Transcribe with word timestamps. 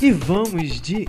E 0.00 0.12
vamos 0.12 0.80
de 0.80 1.08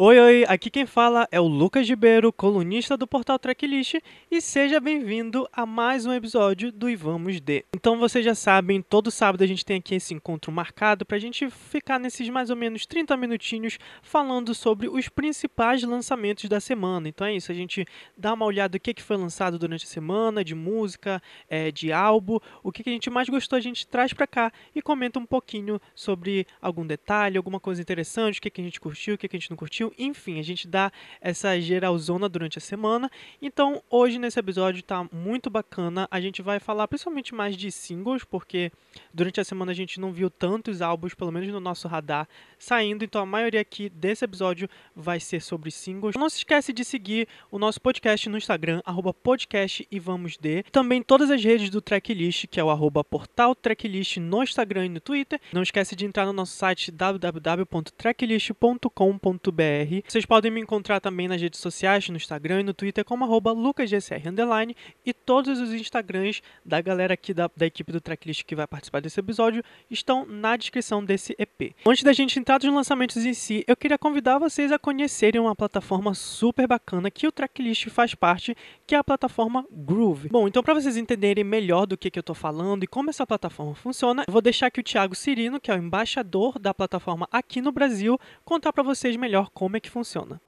Oi, 0.00 0.16
oi, 0.16 0.44
aqui 0.46 0.70
quem 0.70 0.86
fala 0.86 1.26
é 1.28 1.40
o 1.40 1.48
Lucas 1.48 1.88
Ribeiro, 1.88 2.32
colunista 2.32 2.96
do 2.96 3.04
portal 3.04 3.36
Tracklist, 3.36 3.96
e 4.30 4.40
seja 4.40 4.78
bem-vindo 4.78 5.48
a 5.52 5.66
mais 5.66 6.06
um 6.06 6.12
episódio 6.12 6.70
do 6.70 6.88
Ivamos 6.88 7.40
De. 7.40 7.64
Então 7.74 7.98
vocês 7.98 8.24
já 8.24 8.32
sabem, 8.32 8.80
todo 8.80 9.10
sábado 9.10 9.42
a 9.42 9.46
gente 9.48 9.64
tem 9.64 9.78
aqui 9.78 9.96
esse 9.96 10.14
encontro 10.14 10.52
marcado 10.52 11.04
para 11.04 11.16
a 11.16 11.20
gente 11.20 11.50
ficar 11.50 11.98
nesses 11.98 12.28
mais 12.28 12.48
ou 12.48 12.54
menos 12.54 12.86
30 12.86 13.16
minutinhos 13.16 13.76
falando 14.00 14.54
sobre 14.54 14.88
os 14.88 15.08
principais 15.08 15.82
lançamentos 15.82 16.48
da 16.48 16.60
semana. 16.60 17.08
Então 17.08 17.26
é 17.26 17.34
isso, 17.34 17.50
a 17.50 17.54
gente 17.56 17.84
dá 18.16 18.34
uma 18.34 18.46
olhada 18.46 18.76
no 18.76 18.80
que, 18.80 19.02
foi 19.02 19.16
lançado 19.16 19.58
durante 19.58 19.84
a 19.84 19.88
semana, 19.88 20.44
de 20.44 20.54
música, 20.54 21.20
é, 21.50 21.72
de 21.72 21.92
álbum, 21.92 22.38
o 22.62 22.70
que, 22.70 22.88
a 22.88 22.92
gente 22.92 23.10
mais 23.10 23.28
gostou 23.28 23.56
a 23.56 23.60
gente 23.60 23.84
traz 23.84 24.12
para 24.12 24.28
cá 24.28 24.52
e 24.72 24.80
comenta 24.80 25.18
um 25.18 25.26
pouquinho 25.26 25.80
sobre 25.92 26.46
algum 26.62 26.86
detalhe, 26.86 27.36
alguma 27.36 27.58
coisa 27.58 27.82
interessante, 27.82 28.38
o 28.38 28.42
que, 28.42 28.60
a 28.60 28.64
gente 28.64 28.78
curtiu, 28.78 29.16
o 29.16 29.18
que 29.18 29.26
a 29.26 29.30
gente 29.32 29.50
não 29.50 29.56
curtiu 29.56 29.87
enfim, 29.98 30.38
a 30.38 30.42
gente 30.42 30.66
dá 30.66 30.90
essa 31.20 31.58
geralzona 31.60 32.28
durante 32.28 32.58
a 32.58 32.60
semana. 32.60 33.10
Então, 33.40 33.82
hoje 33.90 34.18
nesse 34.18 34.38
episódio 34.38 34.82
tá 34.82 35.06
muito 35.12 35.48
bacana. 35.48 36.08
A 36.10 36.20
gente 36.20 36.42
vai 36.42 36.58
falar 36.58 36.88
principalmente 36.88 37.34
mais 37.34 37.56
de 37.56 37.70
singles, 37.70 38.24
porque 38.24 38.72
durante 39.12 39.40
a 39.40 39.44
semana 39.44 39.72
a 39.72 39.74
gente 39.74 40.00
não 40.00 40.12
viu 40.12 40.30
tantos 40.30 40.82
álbuns, 40.82 41.14
pelo 41.14 41.32
menos 41.32 41.48
no 41.48 41.60
nosso 41.60 41.88
radar, 41.88 42.28
saindo. 42.58 43.04
Então, 43.04 43.22
a 43.22 43.26
maioria 43.26 43.60
aqui 43.60 43.88
desse 43.88 44.24
episódio 44.24 44.68
vai 44.94 45.20
ser 45.20 45.40
sobre 45.40 45.70
singles. 45.70 46.16
Não 46.16 46.28
se 46.28 46.38
esquece 46.38 46.72
de 46.72 46.84
seguir 46.84 47.28
o 47.50 47.58
nosso 47.58 47.80
podcast 47.80 48.28
no 48.28 48.38
Instagram, 48.38 48.80
arroba 48.84 49.14
podcast 49.14 49.86
e 49.90 49.98
vamos 49.98 50.36
de. 50.36 50.62
Também 50.64 51.02
todas 51.02 51.30
as 51.30 51.42
redes 51.42 51.70
do 51.70 51.80
Tracklist, 51.80 52.46
que 52.46 52.60
é 52.60 52.64
o 52.64 52.70
arroba 52.70 53.04
portal 53.04 53.54
Tracklist 53.54 54.18
no 54.18 54.42
Instagram 54.42 54.86
e 54.86 54.88
no 54.88 55.00
Twitter. 55.00 55.40
Não 55.52 55.62
esquece 55.62 55.94
de 55.94 56.06
entrar 56.06 56.26
no 56.26 56.32
nosso 56.32 56.56
site 56.56 56.90
www.tracklist.com.br 56.90 59.77
vocês 60.06 60.24
podem 60.24 60.50
me 60.50 60.60
encontrar 60.60 61.00
também 61.00 61.28
nas 61.28 61.40
redes 61.40 61.60
sociais, 61.60 62.08
no 62.08 62.16
Instagram 62.16 62.60
e 62.60 62.64
no 62.64 62.74
Twitter 62.74 63.04
como 63.04 63.24
arroba 63.24 63.52
lucasgcr 63.52 64.28
underline 64.28 64.74
e 65.04 65.12
todos 65.12 65.60
os 65.60 65.72
Instagrams 65.72 66.42
da 66.64 66.80
galera 66.80 67.14
aqui 67.14 67.34
da, 67.34 67.50
da 67.56 67.66
equipe 67.66 67.92
do 67.92 68.00
Tracklist 68.00 68.44
que 68.44 68.54
vai 68.54 68.66
participar 68.66 69.00
desse 69.00 69.20
episódio 69.20 69.62
estão 69.90 70.26
na 70.26 70.56
descrição 70.56 71.04
desse 71.04 71.34
EP. 71.38 71.74
Antes 71.86 72.02
da 72.02 72.12
gente 72.12 72.38
entrar 72.38 72.58
nos 72.62 72.74
lançamentos 72.74 73.24
em 73.24 73.34
si, 73.34 73.64
eu 73.66 73.76
queria 73.76 73.98
convidar 73.98 74.38
vocês 74.38 74.72
a 74.72 74.78
conhecerem 74.78 75.40
uma 75.40 75.54
plataforma 75.54 76.14
super 76.14 76.66
bacana 76.66 77.10
que 77.10 77.26
o 77.26 77.32
Tracklist 77.32 77.88
faz 77.88 78.14
parte, 78.14 78.56
que 78.86 78.94
é 78.94 78.98
a 78.98 79.04
plataforma 79.04 79.64
Groove. 79.70 80.28
Bom, 80.28 80.48
então 80.48 80.62
para 80.62 80.74
vocês 80.74 80.96
entenderem 80.96 81.44
melhor 81.44 81.86
do 81.86 81.96
que, 81.96 82.10
que 82.10 82.18
eu 82.18 82.22
estou 82.22 82.34
falando 82.34 82.84
e 82.84 82.86
como 82.86 83.10
essa 83.10 83.26
plataforma 83.26 83.74
funciona, 83.74 84.24
eu 84.26 84.32
vou 84.32 84.42
deixar 84.42 84.66
aqui 84.66 84.80
o 84.80 84.82
Thiago 84.82 85.14
Cirino, 85.14 85.60
que 85.60 85.70
é 85.70 85.74
o 85.74 85.78
embaixador 85.78 86.58
da 86.58 86.74
plataforma 86.74 87.28
aqui 87.30 87.60
no 87.60 87.72
Brasil, 87.72 88.18
contar 88.44 88.72
para 88.72 88.82
vocês 88.82 89.16
melhor 89.16 89.50
como 89.50 89.67
como 89.68 89.76
é 89.76 89.80
que 89.80 89.90
funciona. 89.90 90.40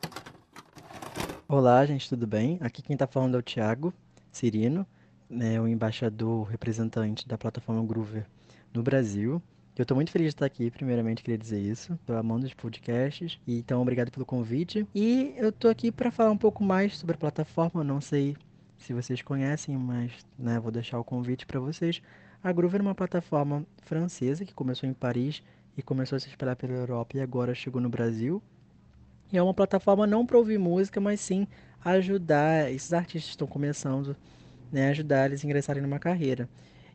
Olá, 1.47 1.85
gente, 1.85 2.09
tudo 2.09 2.27
bem? 2.27 2.57
Aqui 2.63 2.81
quem 2.81 2.95
está 2.95 3.07
falando 3.07 3.37
é 3.37 3.39
o 3.39 3.43
Thiago 3.43 3.93
Cirino, 4.33 4.87
né, 5.29 5.61
o 5.61 5.69
embaixador 5.69 6.45
representante 6.45 7.29
da 7.29 7.37
plataforma 7.37 7.85
Groover 7.85 8.25
no 8.73 8.83
Brasil. 8.83 9.43
Eu 9.77 9.83
estou 9.83 9.95
muito 9.95 10.11
feliz 10.11 10.29
de 10.29 10.37
estar 10.37 10.47
aqui, 10.47 10.71
primeiramente 10.71 11.23
queria 11.23 11.37
dizer 11.37 11.61
isso. 11.61 11.93
Estou 12.01 12.17
amando 12.17 12.47
os 12.47 12.55
podcasts, 12.55 13.39
e 13.47 13.59
então 13.59 13.83
obrigado 13.83 14.11
pelo 14.11 14.25
convite. 14.25 14.89
E 14.95 15.35
eu 15.37 15.51
estou 15.51 15.71
aqui 15.71 15.93
para 15.93 16.11
falar 16.11 16.31
um 16.31 16.39
pouco 16.39 16.65
mais 16.65 16.97
sobre 16.97 17.15
a 17.15 17.19
plataforma. 17.19 17.85
Não 17.85 18.01
sei 18.01 18.39
se 18.79 18.95
vocês 18.95 19.21
conhecem, 19.21 19.77
mas 19.77 20.13
né, 20.39 20.59
vou 20.59 20.73
deixar 20.73 20.99
o 20.99 21.05
convite 21.05 21.45
para 21.45 21.61
vocês. 21.61 22.01
A 22.43 22.51
Groover 22.51 22.81
é 22.81 22.85
uma 22.85 22.95
plataforma 22.95 23.67
francesa 23.83 24.47
que 24.47 24.55
começou 24.55 24.89
em 24.89 24.95
Paris 24.95 25.43
e 25.77 25.83
começou 25.83 26.17
a 26.17 26.21
se 26.21 26.31
espalhar 26.31 26.57
pela 26.57 26.73
Europa 26.73 27.19
e 27.19 27.21
agora 27.21 27.55
chegou 27.55 27.83
no 27.83 27.91
Brasil. 27.91 28.43
E 29.33 29.39
é 29.39 29.43
uma 29.43 29.55
plataforma 29.55 30.07
não 30.07 30.27
para 30.27 30.39
ouvir 30.39 30.59
música, 30.59 31.01
mas 31.01 31.21
sim 31.21 31.47
ajudar 31.85 32.71
esses 32.71 32.93
artistas 32.93 33.25
que 33.25 33.31
estão 33.31 33.47
começando, 33.47 34.17
né, 34.71 34.91
ajudar 34.91 35.27
eles 35.27 35.43
a 35.43 35.47
ingressarem 35.47 35.83
numa 35.83 35.99
carreira. 35.99 36.49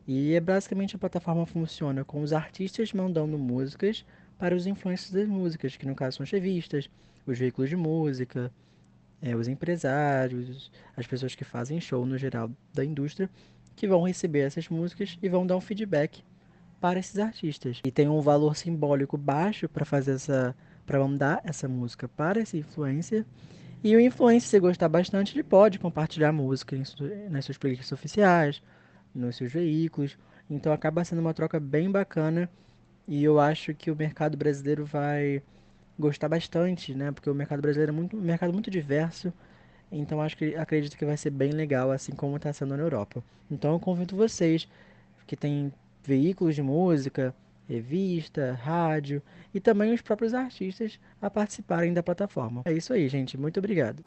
E 0.06 0.34
é 0.34 0.40
basicamente 0.40 0.94
a 0.94 0.98
plataforma 0.98 1.44
funciona 1.46 2.04
com 2.04 2.22
os 2.22 2.32
artistas 2.32 2.92
mandando 2.92 3.36
músicas 3.36 4.04
para 4.38 4.54
os 4.54 4.66
influencers 4.66 5.10
das 5.10 5.26
músicas, 5.26 5.76
que 5.76 5.86
no 5.86 5.94
caso 5.94 6.18
são 6.18 6.24
os 6.24 6.30
revistas, 6.30 6.88
os 7.26 7.38
veículos 7.38 7.68
de 7.68 7.76
música, 7.76 8.52
é, 9.20 9.34
os 9.34 9.48
empresários, 9.48 10.70
as 10.96 11.06
pessoas 11.06 11.34
que 11.34 11.42
fazem 11.42 11.80
show 11.80 12.06
no 12.06 12.16
geral 12.16 12.50
da 12.72 12.84
indústria, 12.84 13.28
que 13.74 13.88
vão 13.88 14.02
receber 14.02 14.40
essas 14.40 14.68
músicas 14.68 15.18
e 15.20 15.28
vão 15.28 15.46
dar 15.46 15.56
um 15.56 15.60
feedback 15.60 16.22
para 16.80 16.98
esses 17.00 17.18
artistas. 17.18 17.80
E 17.84 17.90
tem 17.90 18.08
um 18.08 18.20
valor 18.20 18.54
simbólico 18.54 19.16
baixo 19.16 19.68
para 19.68 19.84
fazer 19.84 20.12
essa 20.12 20.54
para 20.86 20.98
mandar 21.00 21.40
essa 21.44 21.68
música 21.68 22.08
para 22.08 22.40
esse 22.40 22.58
influencer. 22.58 23.26
E 23.82 23.94
o 23.94 24.00
influencer, 24.00 24.48
se 24.48 24.60
gostar 24.60 24.88
bastante, 24.88 25.34
ele 25.34 25.42
pode 25.42 25.78
compartilhar 25.78 26.30
a 26.30 26.32
música 26.32 26.76
nas 27.30 27.44
suas 27.44 27.58
playlists 27.58 27.92
oficiais, 27.92 28.62
nos 29.14 29.36
seus 29.36 29.52
veículos. 29.52 30.16
Então 30.48 30.72
acaba 30.72 31.04
sendo 31.04 31.20
uma 31.20 31.34
troca 31.34 31.58
bem 31.60 31.90
bacana 31.90 32.48
e 33.06 33.22
eu 33.22 33.38
acho 33.38 33.74
que 33.74 33.90
o 33.90 33.96
mercado 33.96 34.36
brasileiro 34.36 34.84
vai 34.84 35.42
gostar 35.98 36.28
bastante, 36.28 36.94
né? 36.94 37.12
Porque 37.12 37.28
o 37.28 37.34
mercado 37.34 37.60
brasileiro 37.60 37.92
é 37.92 37.94
muito, 37.94 38.16
um 38.16 38.20
mercado 38.20 38.52
muito 38.52 38.70
diverso. 38.70 39.32
Então 39.90 40.20
acho 40.20 40.36
que 40.36 40.56
acredito 40.56 40.96
que 40.96 41.04
vai 41.04 41.16
ser 41.16 41.30
bem 41.30 41.52
legal, 41.52 41.90
assim 41.90 42.12
como 42.12 42.36
está 42.36 42.52
sendo 42.52 42.76
na 42.76 42.82
Europa. 42.82 43.22
Então 43.50 43.72
eu 43.72 43.80
convido 43.80 44.16
vocês 44.16 44.68
que 45.26 45.36
têm 45.36 45.72
veículos 46.04 46.54
de 46.54 46.62
música, 46.62 47.34
revista, 47.68 48.52
rádio 48.62 49.22
e 49.52 49.60
também 49.60 49.92
os 49.92 50.00
próprios 50.00 50.34
artistas 50.34 50.98
a 51.20 51.28
participarem 51.28 51.92
da 51.92 52.02
plataforma. 52.02 52.62
É 52.64 52.72
isso 52.72 52.92
aí, 52.92 53.08
gente. 53.08 53.36
Muito 53.36 53.58
obrigado. 53.58 54.02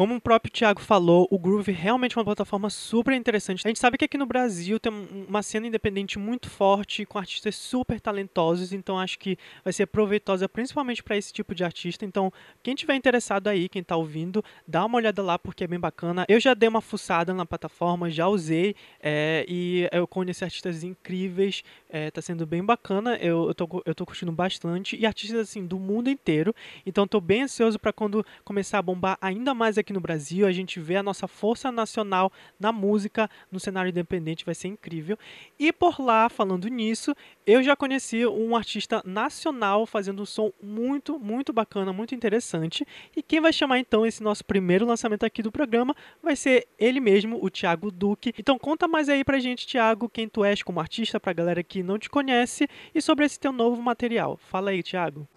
Como 0.00 0.14
o 0.14 0.20
próprio 0.20 0.50
Thiago 0.50 0.80
falou, 0.80 1.28
o 1.30 1.38
Groove 1.38 1.72
realmente 1.72 2.16
é 2.16 2.18
uma 2.18 2.24
plataforma 2.24 2.70
super 2.70 3.12
interessante. 3.12 3.60
A 3.66 3.68
gente 3.68 3.78
sabe 3.78 3.98
que 3.98 4.06
aqui 4.06 4.16
no 4.16 4.24
Brasil 4.24 4.80
tem 4.80 4.90
uma 5.28 5.42
cena 5.42 5.66
independente 5.66 6.18
muito 6.18 6.48
forte, 6.48 7.04
com 7.04 7.18
artistas 7.18 7.54
super 7.54 8.00
talentosos, 8.00 8.72
então 8.72 8.98
acho 8.98 9.18
que 9.18 9.36
vai 9.62 9.74
ser 9.74 9.84
proveitosa 9.84 10.48
principalmente 10.48 11.02
para 11.02 11.18
esse 11.18 11.30
tipo 11.34 11.54
de 11.54 11.64
artista. 11.64 12.06
Então, 12.06 12.32
quem 12.62 12.74
tiver 12.74 12.94
interessado 12.94 13.48
aí, 13.48 13.68
quem 13.68 13.82
está 13.82 13.94
ouvindo, 13.94 14.42
dá 14.66 14.86
uma 14.86 14.96
olhada 14.96 15.22
lá 15.22 15.38
porque 15.38 15.64
é 15.64 15.66
bem 15.66 15.78
bacana. 15.78 16.24
Eu 16.30 16.40
já 16.40 16.54
dei 16.54 16.70
uma 16.70 16.80
fuçada 16.80 17.34
na 17.34 17.44
plataforma, 17.44 18.08
já 18.08 18.26
usei 18.26 18.74
é, 19.02 19.44
e 19.46 19.86
eu 19.92 20.06
conheci 20.06 20.42
artistas 20.42 20.82
incríveis, 20.82 21.62
é, 21.90 22.10
tá 22.10 22.22
sendo 22.22 22.46
bem 22.46 22.64
bacana. 22.64 23.16
Eu, 23.16 23.48
eu, 23.48 23.54
tô, 23.54 23.82
eu 23.84 23.94
tô 23.94 24.06
curtindo 24.06 24.32
bastante 24.32 24.96
e 24.96 25.04
artistas 25.04 25.40
assim 25.40 25.66
do 25.66 25.78
mundo 25.78 26.08
inteiro. 26.08 26.54
Então, 26.86 27.06
tô 27.06 27.20
bem 27.20 27.42
ansioso 27.42 27.78
para 27.78 27.92
quando 27.92 28.24
começar 28.42 28.78
a 28.78 28.82
bombar 28.82 29.18
ainda 29.20 29.52
mais 29.52 29.76
aqui 29.76 29.89
aqui 29.90 29.92
no 29.92 30.00
Brasil, 30.00 30.46
a 30.46 30.52
gente 30.52 30.78
vê 30.78 30.96
a 30.96 31.02
nossa 31.02 31.26
força 31.26 31.70
nacional 31.72 32.32
na 32.58 32.70
música, 32.72 33.28
no 33.50 33.58
cenário 33.58 33.90
independente, 33.90 34.44
vai 34.44 34.54
ser 34.54 34.68
incrível. 34.68 35.18
E 35.58 35.72
por 35.72 36.00
lá, 36.00 36.28
falando 36.28 36.68
nisso, 36.68 37.14
eu 37.44 37.62
já 37.62 37.74
conheci 37.74 38.24
um 38.24 38.56
artista 38.56 39.02
nacional 39.04 39.84
fazendo 39.86 40.22
um 40.22 40.26
som 40.26 40.52
muito, 40.62 41.18
muito 41.18 41.52
bacana, 41.52 41.92
muito 41.92 42.14
interessante. 42.14 42.86
E 43.16 43.22
quem 43.22 43.40
vai 43.40 43.52
chamar 43.52 43.78
então 43.78 44.06
esse 44.06 44.22
nosso 44.22 44.44
primeiro 44.44 44.86
lançamento 44.86 45.26
aqui 45.26 45.42
do 45.42 45.50
programa 45.50 45.94
vai 46.22 46.36
ser 46.36 46.68
ele 46.78 47.00
mesmo, 47.00 47.38
o 47.42 47.50
Thiago 47.50 47.90
Duque. 47.90 48.32
Então 48.38 48.58
conta 48.58 48.86
mais 48.86 49.08
aí 49.08 49.24
pra 49.24 49.40
gente, 49.40 49.66
Thiago, 49.66 50.08
quem 50.08 50.28
tu 50.28 50.44
és 50.44 50.62
como 50.62 50.80
artista, 50.80 51.18
pra 51.18 51.32
galera 51.32 51.62
que 51.62 51.82
não 51.82 51.98
te 51.98 52.08
conhece 52.08 52.68
e 52.94 53.02
sobre 53.02 53.24
esse 53.24 53.38
teu 53.38 53.52
novo 53.52 53.82
material. 53.82 54.36
Fala 54.36 54.70
aí, 54.70 54.82
Thiago. 54.82 55.28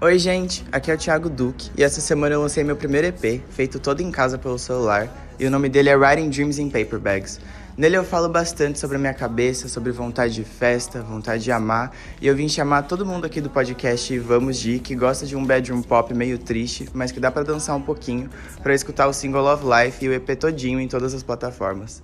Oi, 0.00 0.18
gente, 0.18 0.64
aqui 0.72 0.90
é 0.90 0.94
o 0.94 0.98
Thiago 0.98 1.30
Duque 1.30 1.70
e 1.78 1.84
essa 1.84 2.00
semana 2.00 2.34
eu 2.34 2.40
lancei 2.40 2.64
meu 2.64 2.74
primeiro 2.74 3.06
EP, 3.06 3.40
feito 3.48 3.78
todo 3.78 4.00
em 4.00 4.10
casa 4.10 4.36
pelo 4.36 4.58
celular, 4.58 5.08
e 5.38 5.46
o 5.46 5.50
nome 5.50 5.68
dele 5.68 5.88
é 5.88 5.96
Writing 5.96 6.30
Dreams 6.30 6.58
in 6.58 6.68
Paper 6.68 6.98
Bags. 6.98 7.40
Nele 7.76 7.96
eu 7.96 8.02
falo 8.02 8.28
bastante 8.28 8.78
sobre 8.80 8.96
a 8.96 8.98
minha 8.98 9.14
cabeça, 9.14 9.68
sobre 9.68 9.92
vontade 9.92 10.34
de 10.34 10.42
festa, 10.42 11.00
vontade 11.00 11.44
de 11.44 11.52
amar, 11.52 11.92
e 12.20 12.26
eu 12.26 12.34
vim 12.34 12.48
chamar 12.48 12.82
todo 12.82 13.06
mundo 13.06 13.24
aqui 13.24 13.40
do 13.40 13.48
podcast 13.48 14.18
Vamos 14.18 14.58
de 14.58 14.80
que 14.80 14.96
gosta 14.96 15.24
de 15.24 15.36
um 15.36 15.46
bedroom 15.46 15.80
pop 15.80 16.12
meio 16.12 16.38
triste, 16.38 16.88
mas 16.92 17.12
que 17.12 17.20
dá 17.20 17.30
para 17.30 17.44
dançar 17.44 17.76
um 17.76 17.82
pouquinho, 17.82 18.28
para 18.64 18.74
escutar 18.74 19.06
o 19.06 19.12
single 19.12 19.42
Love 19.42 19.64
Life 19.64 20.04
e 20.04 20.08
o 20.08 20.12
EP 20.12 20.36
todinho 20.36 20.80
em 20.80 20.88
todas 20.88 21.14
as 21.14 21.22
plataformas. 21.22 22.02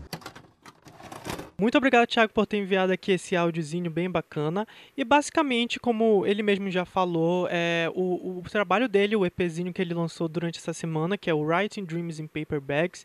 Muito 1.60 1.76
obrigado, 1.76 2.06
Thiago, 2.06 2.32
por 2.32 2.46
ter 2.46 2.56
enviado 2.56 2.90
aqui 2.90 3.12
esse 3.12 3.36
áudiozinho 3.36 3.90
bem 3.90 4.10
bacana. 4.10 4.66
E 4.96 5.04
basicamente, 5.04 5.78
como 5.78 6.24
ele 6.24 6.42
mesmo 6.42 6.70
já 6.70 6.86
falou, 6.86 7.46
é, 7.50 7.86
o, 7.94 8.38
o 8.38 8.42
trabalho 8.50 8.88
dele, 8.88 9.14
o 9.14 9.26
EPzinho 9.26 9.70
que 9.70 9.82
ele 9.82 9.92
lançou 9.92 10.26
durante 10.26 10.58
essa 10.58 10.72
semana, 10.72 11.18
que 11.18 11.28
é 11.28 11.34
o 11.34 11.42
Writing 11.42 11.84
Dreams 11.84 12.18
in 12.18 12.26
Paper 12.26 12.62
Bags, 12.62 13.04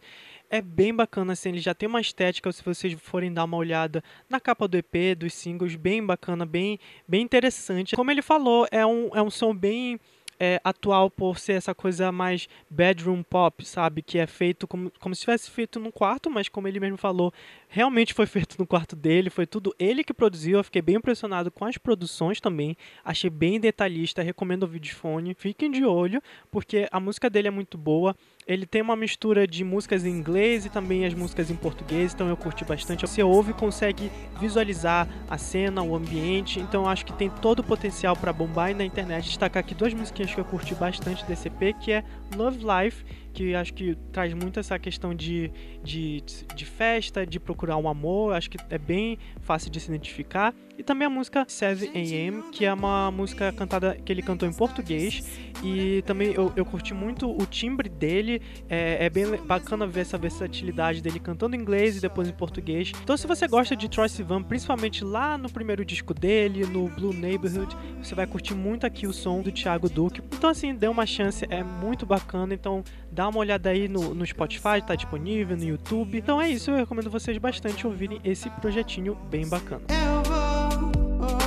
é 0.50 0.62
bem 0.62 0.96
bacana, 0.96 1.34
assim, 1.34 1.50
ele 1.50 1.60
já 1.60 1.74
tem 1.74 1.90
uma 1.90 2.00
estética, 2.00 2.50
se 2.50 2.64
vocês 2.64 2.94
forem 2.94 3.34
dar 3.34 3.44
uma 3.44 3.58
olhada 3.58 4.02
na 4.30 4.40
capa 4.40 4.70
do 4.70 4.78
EP, 4.78 5.18
dos 5.18 5.34
singles, 5.34 5.76
bem 5.76 6.02
bacana, 6.02 6.46
bem, 6.46 6.80
bem 7.06 7.24
interessante. 7.24 7.94
Como 7.94 8.10
ele 8.10 8.22
falou, 8.22 8.66
é 8.72 8.86
um, 8.86 9.10
é 9.14 9.22
um 9.22 9.30
som 9.30 9.54
bem 9.54 10.00
é, 10.40 10.60
atual 10.64 11.10
por 11.10 11.40
ser 11.40 11.54
essa 11.54 11.74
coisa 11.74 12.12
mais 12.12 12.48
bedroom 12.70 13.24
pop, 13.24 13.66
sabe? 13.66 14.02
Que 14.02 14.18
é 14.18 14.28
feito 14.28 14.68
como, 14.68 14.92
como 15.00 15.16
se 15.16 15.22
tivesse 15.22 15.50
feito 15.50 15.80
num 15.80 15.92
quarto, 15.92 16.30
mas 16.30 16.50
como 16.50 16.68
ele 16.68 16.80
mesmo 16.80 16.98
falou, 16.98 17.34
realmente 17.68 18.14
foi 18.14 18.26
feito 18.28 18.56
no 18.60 18.68
quarto 18.68 18.96
dele, 18.96 19.30
foi 19.30 19.46
tudo 19.46 19.74
ele 19.80 20.04
que 20.04 20.14
produziu. 20.14 20.58
Eu 20.58 20.64
fiquei 20.64 20.82
bem 20.82 20.96
impressionado 20.96 21.52
com 21.52 21.66
as 21.66 21.78
produções 21.78 22.40
também, 22.40 22.76
achei 23.04 23.30
bem 23.30 23.60
detalhista. 23.60 24.22
Recomendo 24.22 24.64
o 24.64 24.68
Vidifone, 24.68 25.34
fiquem 25.34 25.72
de 25.72 25.86
olho, 25.86 26.22
porque 26.52 26.88
a 26.92 27.00
música 27.00 27.30
dele 27.30 27.48
é 27.48 27.52
muito 27.52 27.78
boa. 27.78 28.16
Ele 28.48 28.68
tem 28.68 28.80
uma 28.80 28.96
mistura 28.96 29.48
de 29.48 29.64
músicas 29.64 30.06
em 30.06 30.10
inglês 30.10 30.68
e 30.68 30.70
também 30.70 31.04
as 31.04 31.16
músicas 31.16 31.50
em 31.50 31.56
português, 31.56 32.14
então 32.14 32.30
eu 32.30 32.38
curti 32.38 32.64
bastante. 32.64 33.02
Você 33.02 33.24
ouve 33.24 33.50
e 33.52 33.54
consegue 33.56 34.12
visualizar 34.40 35.08
a 35.28 35.36
cena, 35.36 35.82
o 35.82 35.96
ambiente, 35.96 36.60
então 36.60 36.88
acho 36.88 37.08
que 37.08 37.14
tem 37.14 37.28
todo 37.28 37.60
o 37.60 37.64
potencial 37.64 38.16
para 38.16 38.32
bombar 38.32 38.70
e 38.70 38.76
na 38.76 38.86
internet. 38.86 39.26
Destacar 39.26 39.62
aqui 39.62 39.74
duas 39.74 39.96
musiquinhas 39.96 40.32
que 40.32 40.40
eu 40.40 40.46
curti 40.46 40.76
bastante 40.76 41.26
desse 41.26 41.48
EP, 41.48 41.76
que 41.80 41.92
é 41.92 42.04
Love 42.36 42.60
Life 42.60 43.04
que 43.36 43.54
acho 43.54 43.74
que 43.74 43.96
traz 44.14 44.34
muito 44.34 44.60
essa 44.60 44.80
questão 44.80 45.14
de, 45.14 45.52
de, 45.84 46.24
de 46.56 46.66
festa, 46.66 47.26
de 47.26 47.38
procurar 47.40 47.76
um 47.76 47.90
amor, 47.90 48.34
acho 48.34 48.50
que 48.50 48.58
é 48.70 48.78
bem 48.78 49.20
fácil 49.42 49.70
de 49.70 49.80
se 49.80 49.90
identificar. 49.90 50.54
E 50.78 50.84
também 50.84 51.06
a 51.06 51.10
música 51.10 51.46
7am, 51.46 52.52
que 52.52 52.66
é 52.66 52.74
uma 52.74 53.10
música 53.10 53.52
cantada 53.54 53.96
que 53.96 54.12
ele 54.12 54.22
cantou 54.22 54.48
em 54.48 54.54
português. 54.54 55.40
E 55.64 56.02
também 56.06 56.34
eu, 56.34 56.52
eu 56.56 56.66
curti 56.66 56.94
muito 56.94 57.32
o 57.32 57.46
timbre 57.46 57.88
dele, 57.88 58.42
é, 58.70 59.06
é 59.06 59.10
bem 59.10 59.26
bacana 59.38 59.88
ver 59.88 60.02
essa 60.02 60.18
versatilidade 60.18 61.02
dele 61.02 61.20
cantando 61.20 61.56
em 61.56 61.60
inglês 61.60 61.98
e 61.98 62.02
depois 62.02 62.28
em 62.28 62.34
português. 62.34 62.92
Então, 63.02 63.16
se 63.16 63.26
você 63.26 63.48
gosta 63.48 63.76
de 63.76 63.90
Troy 63.90 64.10
Sivan, 64.10 64.44
principalmente 64.44 65.04
lá 65.04 65.38
no 65.38 65.50
primeiro 65.50 65.86
disco 65.86 66.14
dele, 66.14 66.66
no 66.66 66.90
Blue 66.90 67.14
Neighborhood, 67.14 67.76
você 68.02 68.14
vai 68.14 68.28
curtir 68.28 68.54
muito 68.54 68.86
aqui 68.86 69.08
o 69.08 69.14
som 69.14 69.42
do 69.42 69.52
Thiago 69.52 69.90
Duque. 69.90 70.22
Então, 70.38 70.50
assim, 70.50 70.76
dê 70.76 70.88
uma 70.88 71.06
chance, 71.06 71.46
é 71.50 71.64
muito 71.64 72.06
bacana. 72.06 72.54
Então, 72.54 72.84
dá 73.12 73.25
uma 73.30 73.40
olhada 73.40 73.70
aí 73.70 73.88
no, 73.88 74.14
no 74.14 74.26
Spotify, 74.26 74.82
tá 74.86 74.96
disponível, 74.96 75.56
no 75.58 75.64
YouTube. 75.64 76.18
Então 76.18 76.42
é 76.42 76.50
isso, 76.50 76.72
eu 76.72 76.78
recomendo 76.78 77.10
vocês 77.10 77.38
bastante 77.38 77.86
ouvirem 77.86 78.20
esse 78.24 78.50
projetinho 78.50 79.16
bem 79.30 79.48
bacana. 79.48 79.84
Eu 79.90 80.24
vou, 80.24 80.92
oh, 81.22 81.38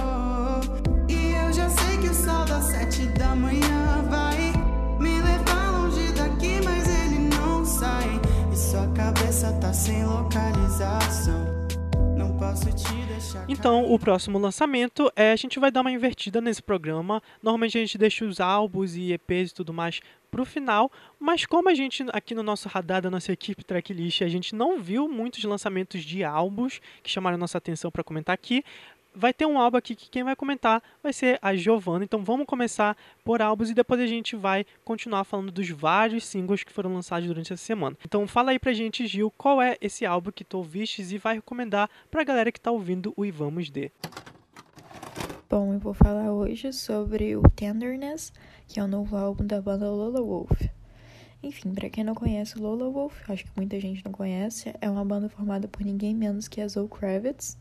oh, 0.88 1.12
e 1.12 1.32
eu 1.34 1.52
já 1.52 1.68
sei 1.68 1.98
que 1.98 2.08
o 2.08 2.14
sol 2.14 2.44
das 2.46 2.64
sete 2.64 3.06
da 3.18 3.34
manhã 3.34 4.04
vai 4.08 4.52
me 5.00 5.20
levar 5.20 5.70
longe 5.72 6.12
daqui, 6.12 6.60
mas 6.64 6.88
ele 7.04 7.18
não 7.36 7.64
sai. 7.64 8.20
E 8.52 8.56
sua 8.56 8.86
cabeça 8.88 9.52
tá 9.60 9.72
sem 9.72 10.04
localização. 10.04 11.58
Então, 13.48 13.90
o 13.92 13.98
próximo 13.98 14.38
lançamento 14.38 15.10
é 15.16 15.32
a 15.32 15.36
gente 15.36 15.58
vai 15.58 15.70
dar 15.70 15.80
uma 15.80 15.90
invertida 15.90 16.40
nesse 16.40 16.62
programa. 16.62 17.22
Normalmente 17.42 17.78
a 17.78 17.80
gente 17.80 17.98
deixa 17.98 18.24
os 18.24 18.40
álbuns 18.40 18.94
e 18.94 19.12
EPs 19.12 19.50
e 19.50 19.54
tudo 19.54 19.72
mais 19.72 20.00
pro 20.30 20.44
final, 20.44 20.90
mas 21.18 21.46
como 21.46 21.68
a 21.68 21.74
gente 21.74 22.04
aqui 22.12 22.34
no 22.34 22.42
nosso 22.42 22.68
radar 22.68 23.02
da 23.02 23.10
nossa 23.10 23.32
equipe 23.32 23.64
Tracklist, 23.64 24.22
a 24.22 24.28
gente 24.28 24.54
não 24.54 24.80
viu 24.80 25.08
muitos 25.08 25.42
lançamentos 25.44 26.02
de 26.02 26.22
álbuns 26.24 26.80
que 27.02 27.10
chamaram 27.10 27.38
nossa 27.38 27.58
atenção 27.58 27.90
para 27.90 28.04
comentar 28.04 28.34
aqui, 28.34 28.64
vai 29.14 29.32
ter 29.32 29.46
um 29.46 29.58
álbum 29.58 29.76
aqui 29.76 29.94
que 29.94 30.08
quem 30.08 30.22
vai 30.22 30.36
comentar 30.36 30.82
vai 31.02 31.12
ser 31.12 31.38
a 31.42 31.54
Giovanna. 31.54 32.04
Então 32.04 32.22
vamos 32.22 32.46
começar 32.46 32.96
por 33.24 33.42
álbuns 33.42 33.70
e 33.70 33.74
depois 33.74 34.00
a 34.00 34.06
gente 34.06 34.36
vai 34.36 34.64
continuar 34.84 35.24
falando 35.24 35.50
dos 35.50 35.68
vários 35.70 36.24
singles 36.24 36.62
que 36.62 36.72
foram 36.72 36.94
lançados 36.94 37.26
durante 37.26 37.52
essa 37.52 37.62
semana. 37.62 37.96
Então 38.04 38.26
fala 38.28 38.52
aí 38.52 38.58
pra 38.58 38.72
gente, 38.72 39.06
Gil, 39.06 39.32
qual 39.36 39.60
é 39.60 39.76
esse 39.80 40.06
álbum 40.06 40.30
que 40.30 40.44
tu 40.44 40.58
ouvistes 40.58 41.10
e 41.10 41.18
vai 41.18 41.34
recomendar 41.34 41.90
pra 42.10 42.24
galera 42.24 42.52
que 42.52 42.60
tá 42.60 42.70
ouvindo 42.70 43.12
o 43.16 43.24
E 43.24 43.30
Vamos 43.30 43.70
De. 43.70 43.90
Bom, 45.50 45.72
eu 45.72 45.78
vou 45.78 45.94
falar 45.94 46.30
hoje 46.30 46.74
sobre 46.74 47.34
o 47.34 47.40
Tenderness, 47.40 48.34
que 48.66 48.78
é 48.78 48.84
o 48.84 48.86
novo 48.86 49.16
álbum 49.16 49.46
da 49.46 49.62
banda 49.62 49.90
Lola 49.90 50.20
Wolf. 50.20 50.60
Enfim, 51.42 51.72
para 51.72 51.88
quem 51.88 52.04
não 52.04 52.14
conhece 52.14 52.58
Lola 52.58 52.90
Wolf, 52.90 53.18
acho 53.30 53.44
que 53.44 53.50
muita 53.56 53.80
gente 53.80 54.04
não 54.04 54.12
conhece, 54.12 54.74
é 54.78 54.90
uma 54.90 55.02
banda 55.06 55.26
formada 55.30 55.66
por 55.66 55.82
ninguém 55.82 56.14
menos 56.14 56.48
que 56.48 56.60
a 56.60 56.68
Zoe 56.68 56.86
Kravitz, 56.86 57.56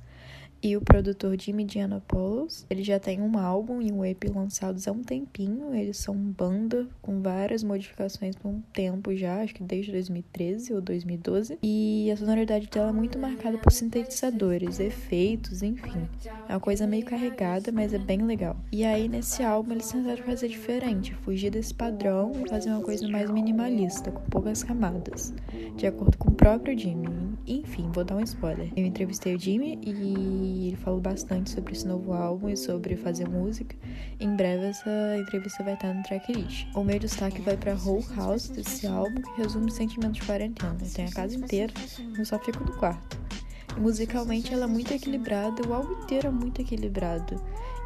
e 0.68 0.76
o 0.76 0.82
produtor 0.82 1.40
Jimmy 1.40 1.66
Giannopoulos. 1.66 2.66
Ele 2.70 2.84
já 2.84 3.00
tem 3.00 3.22
um 3.22 3.38
álbum 3.38 3.82
e 3.82 3.90
um 3.90 4.04
EP 4.04 4.26
lançados 4.36 4.86
há 4.86 4.92
um 4.92 5.02
tempinho. 5.02 5.74
Eles 5.74 5.96
são 5.96 6.14
banda 6.14 6.86
com 7.02 7.22
várias 7.22 7.64
modificações 7.64 8.36
por 8.36 8.50
um 8.50 8.60
tempo 8.74 9.16
já, 9.16 9.42
acho 9.42 9.56
que 9.56 9.64
desde 9.64 9.94
2013 9.94 10.74
ou 10.74 10.82
2012. 10.82 11.58
E 11.64 12.12
a 12.12 12.18
sonoridade 12.18 12.68
dela 12.68 12.90
é 12.90 12.92
muito 12.92 13.18
marcada 13.18 13.58
por 13.58 13.72
sintetizadores, 13.72 14.82
efeitos, 14.82 15.64
enfim. 15.64 16.06
É 16.50 16.54
uma 16.54 16.60
coisa 16.60 16.86
meio 16.86 17.06
carregada, 17.06 17.72
mas 17.72 17.94
é 17.94 17.98
bem 17.98 18.24
legal. 18.24 18.58
E 18.70 18.84
aí 18.84 19.08
nesse 19.08 19.44
álbum 19.44 19.72
eles 19.72 19.90
tentaram 19.90 20.24
fazer 20.24 20.50
diferente, 20.50 21.16
fugir 21.16 21.50
desse 21.50 21.74
padrão 21.74 22.34
e 22.46 22.50
fazer 22.50 22.72
uma 22.72 22.82
coisa 22.82 23.08
mais 23.08 23.30
minimalista, 23.30 24.12
com 24.12 24.22
poucas 24.30 24.64
camadas, 24.64 25.34
de 25.78 25.88
acordo 25.88 26.18
com 26.18 26.30
o 26.30 26.34
próprio 26.34 26.78
Jimmy. 26.78 27.08
Enfim, 27.48 27.90
vou 27.94 28.04
dar 28.04 28.18
um 28.18 28.22
spoiler. 28.22 28.70
Eu 28.76 28.86
entrevistei 28.86 29.34
o 29.34 29.40
Jimmy 29.40 29.80
e 29.82 30.57
e 30.58 30.70
ele 30.70 30.78
falou 30.78 31.00
bastante 31.00 31.52
sobre 31.52 31.74
esse 31.74 31.88
novo 31.88 32.14
álbum 32.14 32.50
e 32.50 32.58
sobre 32.58 32.96
fazer 32.96 33.30
música. 33.30 33.76
Em 34.20 34.36
breve 34.36 34.66
essa 34.66 34.90
entrevista 35.18 35.64
vai 35.64 35.76
estar 35.76 35.94
no 35.94 36.02
tracklist. 36.02 36.68
O 36.74 36.84
meu 36.84 36.98
destaque 36.98 37.42
vai 37.42 37.56
para 37.56 37.76
Whole 37.76 38.04
House 38.16 38.50
desse 38.50 38.88
álbum, 38.88 39.22
que 39.22 39.42
resume 39.42 39.72
sentimentos 39.72 40.20
de 40.20 40.26
quarentena. 40.26 40.76
Tem 40.94 41.06
a 41.06 41.12
casa 41.12 41.36
inteira, 41.36 41.72
não 42.18 42.26
só 42.26 42.40
fica 42.40 42.60
no 42.60 42.76
quarto. 42.78 43.20
E 43.76 43.80
musicalmente 43.80 44.52
ela 44.52 44.64
é 44.64 44.68
muito 44.68 44.92
equilibrada, 44.92 45.62
o 45.68 45.74
álbum 45.74 45.94
inteiro 46.04 46.28
é 46.28 46.32
muito 46.32 46.60
equilibrado. 46.62 47.40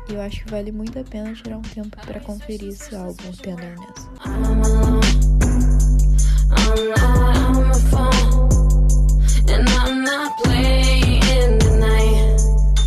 E 0.09 0.13
eu 0.13 0.21
acho 0.21 0.45
que 0.45 0.51
vale 0.51 0.71
muito 0.71 0.97
a 0.97 1.03
pena 1.03 1.33
tirar 1.33 1.57
um 1.57 1.61
tempo 1.61 1.97
para 2.05 2.21
conferir 2.21 2.69
esse 2.69 2.95
álbum, 2.95 3.31
Tenderness. 3.33 4.09
I'm 4.25 4.63
alone. 4.63 5.01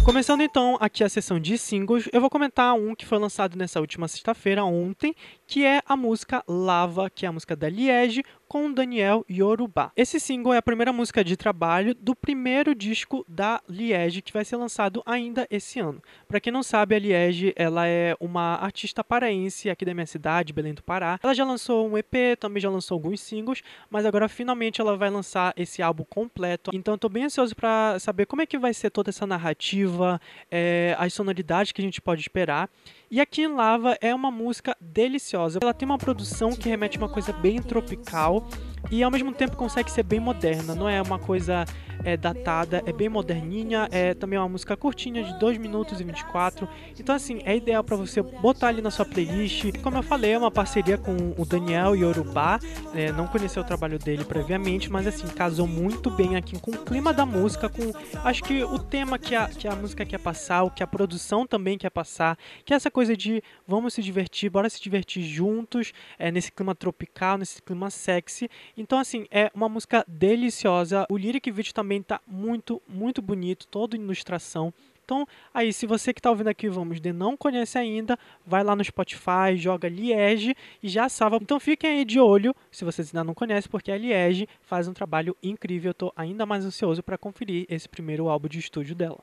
Começando 0.05 0.43
então 0.43 0.77
aqui 0.81 1.03
a 1.03 1.09
sessão 1.09 1.41
de 1.41 1.57
singles, 1.57 2.11
eu 2.13 2.21
vou 2.21 2.29
comentar 2.29 2.75
um 2.75 2.95
que 2.95 3.07
foi 3.07 3.19
lançado 3.19 3.57
nessa 3.57 3.81
última 3.81 4.07
sexta-feira, 4.07 4.63
ontem, 4.63 5.17
que 5.55 5.65
é 5.65 5.81
a 5.87 5.97
música 5.97 6.43
Lava, 6.49 7.09
que 7.09 7.25
é 7.25 7.29
a 7.29 7.33
música 7.33 7.55
da 7.55 7.69
Liege, 7.69 8.25
com 8.49 8.73
Daniel 8.73 9.25
Yoruba. 9.31 9.93
Esse 9.97 10.19
single 10.19 10.53
é 10.53 10.57
a 10.57 10.63
primeira 10.63 10.93
música 10.93 11.23
de 11.23 11.37
trabalho 11.37 11.95
do 11.95 12.15
primeiro 12.15 12.75
disco 12.75 13.25
da 13.29 13.61
Liege, 13.69 14.21
que 14.21 14.33
vai 14.33 14.45
ser 14.45 14.57
lançado 14.57 15.01
ainda 15.07 15.47
esse 15.49 15.79
ano. 15.79 16.03
Para 16.27 16.41
quem 16.41 16.53
não 16.53 16.65
sabe, 16.65 16.97
a 16.97 16.99
Liege 16.99 17.53
ela 17.55 17.87
é 17.87 18.17
uma 18.19 18.57
artista 18.57 19.05
paraense 19.05 19.71
aqui 19.71 19.85
da 19.85 19.95
minha 19.95 20.07
cidade, 20.07 20.53
Belém 20.53 20.75
do 20.75 20.83
Pará. 20.83 21.21
Ela 21.23 21.35
já 21.35 21.45
lançou 21.45 21.89
um 21.89 21.97
EP, 21.97 22.37
também 22.41 22.61
já 22.61 22.69
lançou 22.69 22.97
alguns 22.97 23.21
singles, 23.21 23.63
mas 23.89 24.05
agora 24.05 24.29
finalmente 24.29 24.81
ela 24.81 24.97
vai 24.97 25.09
lançar 25.09 25.55
esse 25.57 25.83
álbum 25.83 26.05
completo. 26.05 26.73
Então 26.75 26.97
estou 26.97 27.09
bem 27.09 27.27
ansioso 27.27 27.55
para 27.55 27.97
saber 28.01 28.27
como 28.27 28.43
é 28.43 28.47
que 28.47 28.59
vai 28.59 28.75
ser 28.75 28.91
toda 28.91 29.11
essa 29.11 29.25
narrativa, 29.25 30.21
é, 30.51 30.97
as 30.99 31.15
sonoridades 31.15 31.71
que 31.71 31.81
a 31.81 31.85
gente 31.85 32.01
pode 32.01 32.23
esperar. 32.23 32.69
E 33.11 33.21
aqui 33.21 33.43
em 33.43 33.47
Lava 33.47 33.97
é 34.01 34.13
uma 34.13 34.31
música 34.31 34.77
deliciosa. 34.81 35.44
Ela 35.61 35.75
tem 35.75 35.87
uma 35.87 35.99
produção 35.99 36.51
que 36.51 36.69
remete 36.69 36.97
a 36.97 37.01
uma 37.01 37.09
coisa 37.09 37.33
bem 37.33 37.61
tropical 37.61 38.47
e 38.91 39.03
ao 39.03 39.11
mesmo 39.11 39.33
tempo 39.33 39.57
consegue 39.57 39.91
ser 39.91 40.03
bem 40.03 40.21
moderna. 40.21 40.75
Não 40.75 40.89
é 40.89 41.01
uma 41.01 41.19
coisa 41.19 41.65
é 42.05 42.17
datada, 42.17 42.83
é 42.87 42.93
bem 42.93 43.09
moderninha, 43.09 43.89
é 43.91 44.15
também 44.15 44.39
uma 44.39 44.49
música 44.49 44.77
curtinha 44.77 45.25
de 45.25 45.39
2 45.39 45.59
minutos 45.59 46.01
e 46.01 46.05
24. 46.05 46.69
Então 46.99 47.15
assim, 47.15 47.41
é 47.45 47.57
ideal 47.57 47.83
para 47.83 47.97
você 47.97 48.23
botar 48.23 48.69
ali 48.69 48.83
na 48.83 48.91
sua 48.91 49.05
playlist. 49.05 49.73
Como 49.83 49.97
eu 49.97 50.03
falei, 50.03 50.33
é 50.33 50.39
uma 50.39 50.51
parceria 50.51 50.99
com 50.99 51.35
o 51.37 51.45
Daniel 51.45 51.95
Yorubá. 51.95 52.61
É, 52.95 53.11
não 53.13 53.27
conheci 53.27 53.59
o 53.59 53.65
trabalho 53.65 53.99
dele 53.99 54.25
previamente, 54.25 54.91
mas 54.91 55.07
assim, 55.07 55.27
casou 55.29 55.67
muito 55.67 56.11
bem 56.11 56.37
aqui 56.37 56.59
com 56.61 56.71
o 56.71 56.79
clima 56.79 57.13
da 57.13 57.25
música, 57.25 57.69
com 57.69 57.93
acho 58.23 58.43
que 58.43 58.63
o 58.63 58.79
tema 58.79 59.19
que 59.19 59.35
a, 59.35 59.49
que 59.49 59.67
a 59.67 59.75
música 59.75 60.05
quer 60.05 60.19
passar, 60.19 60.63
o 60.63 60.71
que 60.71 60.83
a 60.83 60.87
produção 60.87 61.47
também 61.47 61.79
quer 61.79 61.91
passar, 61.91 62.37
que 62.65 62.73
é 62.73 62.77
essa 62.77 62.91
coisa 62.91 63.17
de 63.17 63.43
vamos 63.67 63.95
se 63.95 64.03
divertir, 64.03 64.51
bora 64.51 64.69
se 64.69 64.81
divertir 64.81 65.23
juntos, 65.23 65.93
é, 66.19 66.31
nesse 66.31 66.53
clima 66.53 66.75
tropical, 66.75 67.39
nesse 67.39 67.63
clima 67.63 67.91
sexy. 67.91 68.49
Então 68.77 68.99
assim, 68.99 69.27
é 69.31 69.51
uma 69.55 69.69
música 69.69 70.05
deliciosa. 70.07 71.07
O 71.11 71.17
lyric 71.17 71.51
video 71.51 71.73
também 71.73 72.03
tá 72.03 72.21
muito, 72.27 72.81
muito 72.89 73.23
bonito, 73.23 73.67
toda 73.67 73.97
ilustração. 73.97 74.73
Então, 75.05 75.27
aí, 75.53 75.71
se 75.71 75.85
você 75.87 76.15
que 76.15 76.19
está 76.19 76.31
ouvindo 76.31 76.49
aqui, 76.49 76.67
vamos 76.67 76.99
de 76.99 77.13
não 77.13 77.37
conhece 77.37 77.77
ainda, 77.77 78.19
vai 78.47 78.65
lá 78.65 78.75
no 78.75 78.83
Spotify, 78.83 79.55
joga 79.55 79.87
Liege 79.87 80.57
e 80.83 80.89
já 80.89 81.11
salva. 81.11 81.39
Então, 81.43 81.61
fiquem 81.61 81.99
aí 81.99 82.05
de 82.07 82.19
olho, 82.19 82.55
se 82.71 82.87
vocês 82.87 83.09
ainda 83.09 83.23
não 83.23 83.35
conhecem, 83.35 83.71
porque 83.71 83.93
a 83.93 83.99
Liege 83.99 84.49
faz 84.63 84.89
um 84.89 84.95
trabalho 84.95 85.37
incrível. 85.43 85.91
Eu 85.91 85.93
estou 85.93 86.13
ainda 86.17 86.47
mais 86.47 86.65
ansioso 86.65 87.03
para 87.03 87.19
conferir 87.19 87.67
esse 87.69 87.87
primeiro 87.87 88.31
álbum 88.31 88.49
de 88.49 88.59
estúdio 88.59 88.95
dela. 88.95 89.21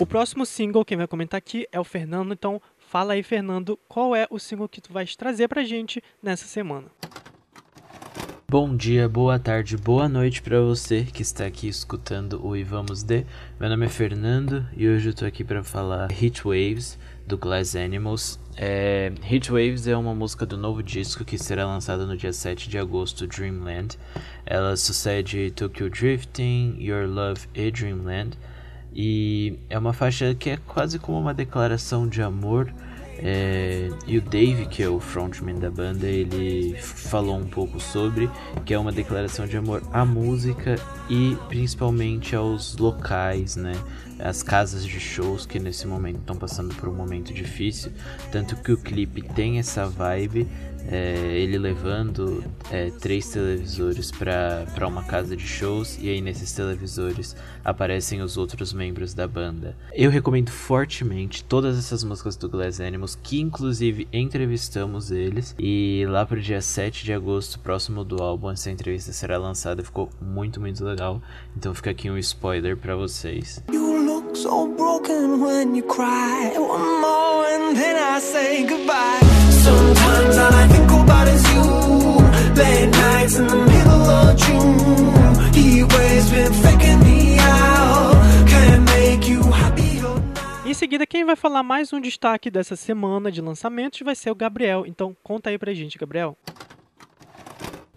O 0.00 0.06
próximo 0.06 0.46
single, 0.46 0.84
quem 0.84 0.96
vai 0.96 1.06
comentar 1.06 1.38
aqui 1.38 1.66
é 1.72 1.80
o 1.80 1.84
Fernando, 1.84 2.32
então 2.32 2.60
Fala 2.90 3.12
aí, 3.12 3.22
Fernando, 3.22 3.78
qual 3.86 4.16
é 4.16 4.26
o 4.30 4.38
single 4.38 4.66
que 4.66 4.80
tu 4.80 4.94
vais 4.94 5.14
trazer 5.14 5.46
pra 5.46 5.62
gente 5.62 6.02
nessa 6.22 6.46
semana? 6.46 6.86
Bom 8.50 8.74
dia, 8.74 9.06
boa 9.06 9.38
tarde, 9.38 9.76
boa 9.76 10.08
noite 10.08 10.40
para 10.40 10.58
você 10.62 11.02
que 11.04 11.20
está 11.20 11.44
aqui 11.44 11.68
escutando 11.68 12.42
o 12.42 12.56
E 12.56 12.64
Vamos 12.64 13.02
De. 13.02 13.26
Meu 13.60 13.68
nome 13.68 13.84
é 13.84 13.88
Fernando 13.90 14.66
e 14.74 14.88
hoje 14.88 15.10
eu 15.10 15.14
tô 15.14 15.26
aqui 15.26 15.44
para 15.44 15.62
falar 15.62 16.10
Heat 16.10 16.44
Waves 16.44 16.98
do 17.26 17.36
Glass 17.36 17.76
Animals. 17.76 18.40
É, 18.56 19.12
Waves 19.50 19.86
é 19.86 19.94
uma 19.94 20.14
música 20.14 20.46
do 20.46 20.56
novo 20.56 20.82
disco 20.82 21.26
que 21.26 21.36
será 21.36 21.66
lançada 21.66 22.06
no 22.06 22.16
dia 22.16 22.32
7 22.32 22.70
de 22.70 22.78
agosto, 22.78 23.26
Dreamland. 23.26 23.98
Ela 24.46 24.78
sucede 24.78 25.50
Tokyo 25.50 25.90
Drifting, 25.90 26.78
Your 26.80 27.06
Love 27.06 27.46
e 27.54 27.70
Dreamland. 27.70 28.38
E 29.00 29.60
é 29.70 29.78
uma 29.78 29.92
faixa 29.92 30.34
que 30.34 30.50
é 30.50 30.56
quase 30.56 30.98
como 30.98 31.20
uma 31.20 31.32
declaração 31.32 32.08
de 32.08 32.20
amor 32.20 32.68
é, 33.20 33.90
e 34.06 34.16
o 34.16 34.22
Dave, 34.22 34.66
que 34.66 34.82
é 34.82 34.88
o 34.88 35.00
frontman 35.00 35.58
da 35.58 35.70
banda, 35.70 36.06
ele 36.06 36.76
falou 36.78 37.36
um 37.36 37.46
pouco 37.46 37.80
sobre 37.80 38.30
que 38.64 38.72
é 38.72 38.78
uma 38.78 38.92
declaração 38.92 39.46
de 39.46 39.56
amor 39.56 39.82
à 39.92 40.04
música 40.04 40.76
e 41.10 41.36
principalmente 41.48 42.36
aos 42.36 42.76
locais, 42.76 43.56
né? 43.56 43.72
As 44.20 44.42
casas 44.42 44.84
de 44.84 44.98
shows 44.98 45.46
que 45.46 45.58
nesse 45.58 45.86
momento 45.86 46.18
estão 46.18 46.36
passando 46.36 46.74
por 46.74 46.88
um 46.88 46.94
momento 46.94 47.32
difícil. 47.32 47.92
Tanto 48.32 48.56
que 48.56 48.72
o 48.72 48.76
clipe 48.76 49.22
tem 49.22 49.58
essa 49.58 49.86
vibe 49.86 50.48
é, 50.86 51.36
ele 51.36 51.58
levando 51.58 52.44
é, 52.70 52.90
três 52.90 53.28
televisores 53.28 54.10
para 54.10 54.86
uma 54.86 55.02
casa 55.02 55.36
de 55.36 55.46
shows 55.46 55.98
e 56.00 56.08
aí 56.08 56.20
nesses 56.20 56.52
televisores 56.52 57.36
aparecem 57.64 58.22
os 58.22 58.36
outros 58.36 58.72
membros 58.72 59.14
da 59.14 59.26
banda. 59.26 59.76
Eu 59.92 60.10
recomendo 60.10 60.50
fortemente 60.50 61.44
todas 61.44 61.78
essas 61.78 62.04
músicas 62.04 62.36
do 62.36 62.48
Glass 62.48 62.80
Animals, 62.80 63.18
que 63.22 63.40
inclusive 63.40 64.08
entrevistamos 64.12 65.10
eles 65.10 65.54
e 65.58 66.04
lá 66.08 66.24
pro 66.24 66.40
dia 66.40 66.60
7 66.60 67.04
de 67.04 67.12
agosto, 67.12 67.58
próximo 67.58 68.04
do 68.04 68.22
álbum, 68.22 68.50
essa 68.50 68.70
entrevista 68.70 69.12
será 69.12 69.38
lançada, 69.38 69.82
ficou 69.82 70.08
muito, 70.20 70.60
muito 70.60 70.84
legal. 70.84 71.20
Então 71.56 71.74
fica 71.74 71.90
aqui 71.90 72.10
um 72.10 72.18
spoiler 72.18 72.76
para 72.76 72.94
vocês. 72.96 73.62
So 74.34 74.68
broken 74.68 75.40
when 75.40 75.74
you 75.74 75.82
cry. 75.82 76.52
One 76.56 77.00
more 77.00 77.44
and 77.44 77.74
then 77.74 77.96
I 77.96 78.20
say 78.20 78.64
goodbye. 78.64 79.37
Sometimes 79.68 80.38
all 80.38 80.54
I 80.54 80.66
think 80.68 80.90
about 80.90 81.28
is 81.28 81.44
you. 81.52 81.66
Late 82.56 82.90
nights 82.90 83.34
in 83.38 83.46
the 83.46 83.56
middle 83.70 84.08
of 84.18 84.36
June. 84.36 85.52
He 85.52 85.82
always 85.82 86.30
been 86.30 86.52
faking 86.64 87.00
me 87.04 87.38
out. 87.38 88.16
Can't 88.48 88.84
make 88.84 89.28
you 89.30 89.42
happy 89.42 89.88
Em 90.64 90.74
seguida, 90.74 91.06
quem 91.06 91.24
vai 91.24 91.36
falar 91.36 91.62
mais 91.62 91.92
um 91.92 92.00
destaque 92.00 92.50
dessa 92.50 92.76
semana 92.76 93.30
de 93.30 93.42
lançamentos 93.42 94.00
vai 94.00 94.14
ser 94.14 94.30
o 94.30 94.34
Gabriel. 94.34 94.84
Então, 94.86 95.14
conta 95.22 95.50
aí 95.50 95.58
pra 95.58 95.74
gente, 95.74 95.98
Gabriel. 95.98 96.36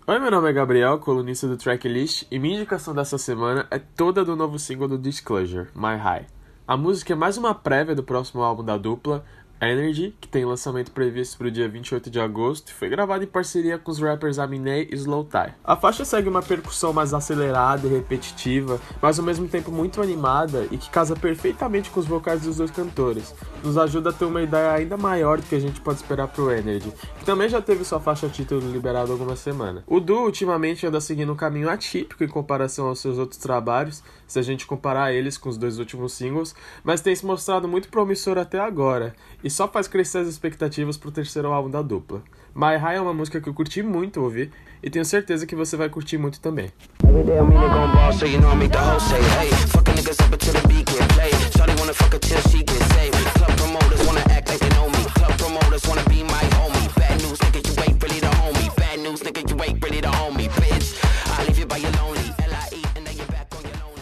Oi, 0.08 0.20
meu 0.20 0.32
nome 0.32 0.50
é 0.50 0.54
Gabriel, 0.54 1.00
colunista 1.00 1.48
do 1.48 1.56
Tracklist, 1.56 2.26
e 2.30 2.38
minha 2.38 2.56
indicação 2.56 2.94
dessa 2.94 3.18
semana 3.18 3.66
é 3.72 3.80
toda 3.80 4.26
do 4.26 4.36
novo 4.36 4.60
single 4.60 4.90
do 4.90 4.98
Disclosure, 4.98 5.70
My 5.74 5.96
High. 5.96 6.28
A 6.68 6.78
música 6.78 7.12
é 7.12 7.16
mais 7.16 7.38
uma 7.38 7.54
prévia 7.54 7.94
do 7.94 8.04
próximo 8.04 8.42
álbum 8.42 8.64
da 8.64 8.78
dupla, 8.78 9.26
Energy, 9.62 10.16
que 10.20 10.28
tem 10.28 10.44
lançamento 10.44 10.92
previsto 10.92 11.38
para 11.38 11.48
o 11.48 11.52
dia 11.52 11.70
28 11.70 12.10
de 12.10 12.20
agosto, 12.20 12.74
foi 12.74 12.90
gravado 12.90 13.24
em 13.24 13.28
parceria 13.28 13.78
com 13.78 13.92
os 13.92 14.00
rappers 14.00 14.40
Aminé 14.40 14.88
e 14.90 14.96
Slow 14.96 15.26
Tie. 15.26 15.54
A 15.64 15.76
faixa 15.76 16.04
segue 16.04 16.28
uma 16.28 16.42
percussão 16.42 16.92
mais 16.92 17.14
acelerada 17.14 17.88
e 17.88 17.92
repetitiva, 17.92 18.82
mas 19.00 19.20
ao 19.20 19.26
mesmo 19.26 19.48
tempo 19.48 19.72
muito 19.72 20.02
animada 20.02 20.68
e 20.72 20.78
que 20.78 20.90
casa 20.90 21.16
perfeitamente 21.16 21.92
com 21.92 22.00
os 22.00 22.08
vocais 22.08 22.42
dos 22.42 22.58
dois 22.58 22.72
cantores. 22.72 23.36
Nos 23.64 23.78
ajuda 23.78 24.10
a 24.10 24.14
ter 24.14 24.26
uma 24.26 24.42
ideia 24.42 24.72
ainda 24.72 24.98
maior 24.98 25.40
do 25.40 25.46
que 25.46 25.54
a 25.54 25.60
gente 25.60 25.80
pode 25.80 25.98
esperar 25.98 26.28
pro 26.28 26.50
Energy, 26.50 26.92
que 27.20 27.26
também 27.26 27.48
já 27.48 27.62
teve 27.62 27.84
sua 27.84 28.00
faixa 28.00 28.28
título 28.28 28.68
liberada 28.72 29.12
alguma 29.12 29.36
semana. 29.36 29.84
O 29.86 30.00
duo 30.00 30.26
ultimamente 30.26 30.88
anda 30.88 31.00
seguindo 31.00 31.34
um 31.34 31.36
caminho 31.36 31.70
atípico 31.70 32.24
em 32.24 32.28
comparação 32.28 32.88
aos 32.88 33.00
seus 33.00 33.20
outros 33.20 33.40
trabalhos, 33.40 34.04
se 34.32 34.40
a 34.40 34.42
gente 34.42 34.66
comparar 34.66 35.12
eles 35.12 35.38
com 35.38 35.50
os 35.50 35.58
dois 35.58 35.78
últimos 35.78 36.14
singles, 36.14 36.56
mas 36.86 37.02
tem 37.02 37.14
se 37.14 37.26
mostrado 37.26 37.68
muito 37.68 37.90
promissor 37.90 38.38
até 38.38 38.60
agora, 38.60 39.14
e 39.44 39.50
só 39.50 39.68
faz 39.68 39.90
crescer 39.90 40.20
as 40.20 40.28
expectativas 40.28 40.96
pro 40.96 41.12
terceiro 41.12 41.52
álbum 41.52 41.70
da 41.70 41.82
dupla. 41.82 42.24
My 42.56 42.78
High 42.78 42.96
é 42.96 43.02
uma 43.02 43.14
música 43.14 43.42
que 43.42 43.50
eu 43.50 43.54
curti 43.54 43.84
muito 43.84 44.22
ouvir 44.22 44.52
e 44.82 44.90
tenho 44.90 45.04
certeza 45.04 45.46
que 45.46 45.56
você 45.56 45.76
vai 45.76 45.90
curtir 45.90 46.18
muito 46.18 46.40
também. 46.40 46.72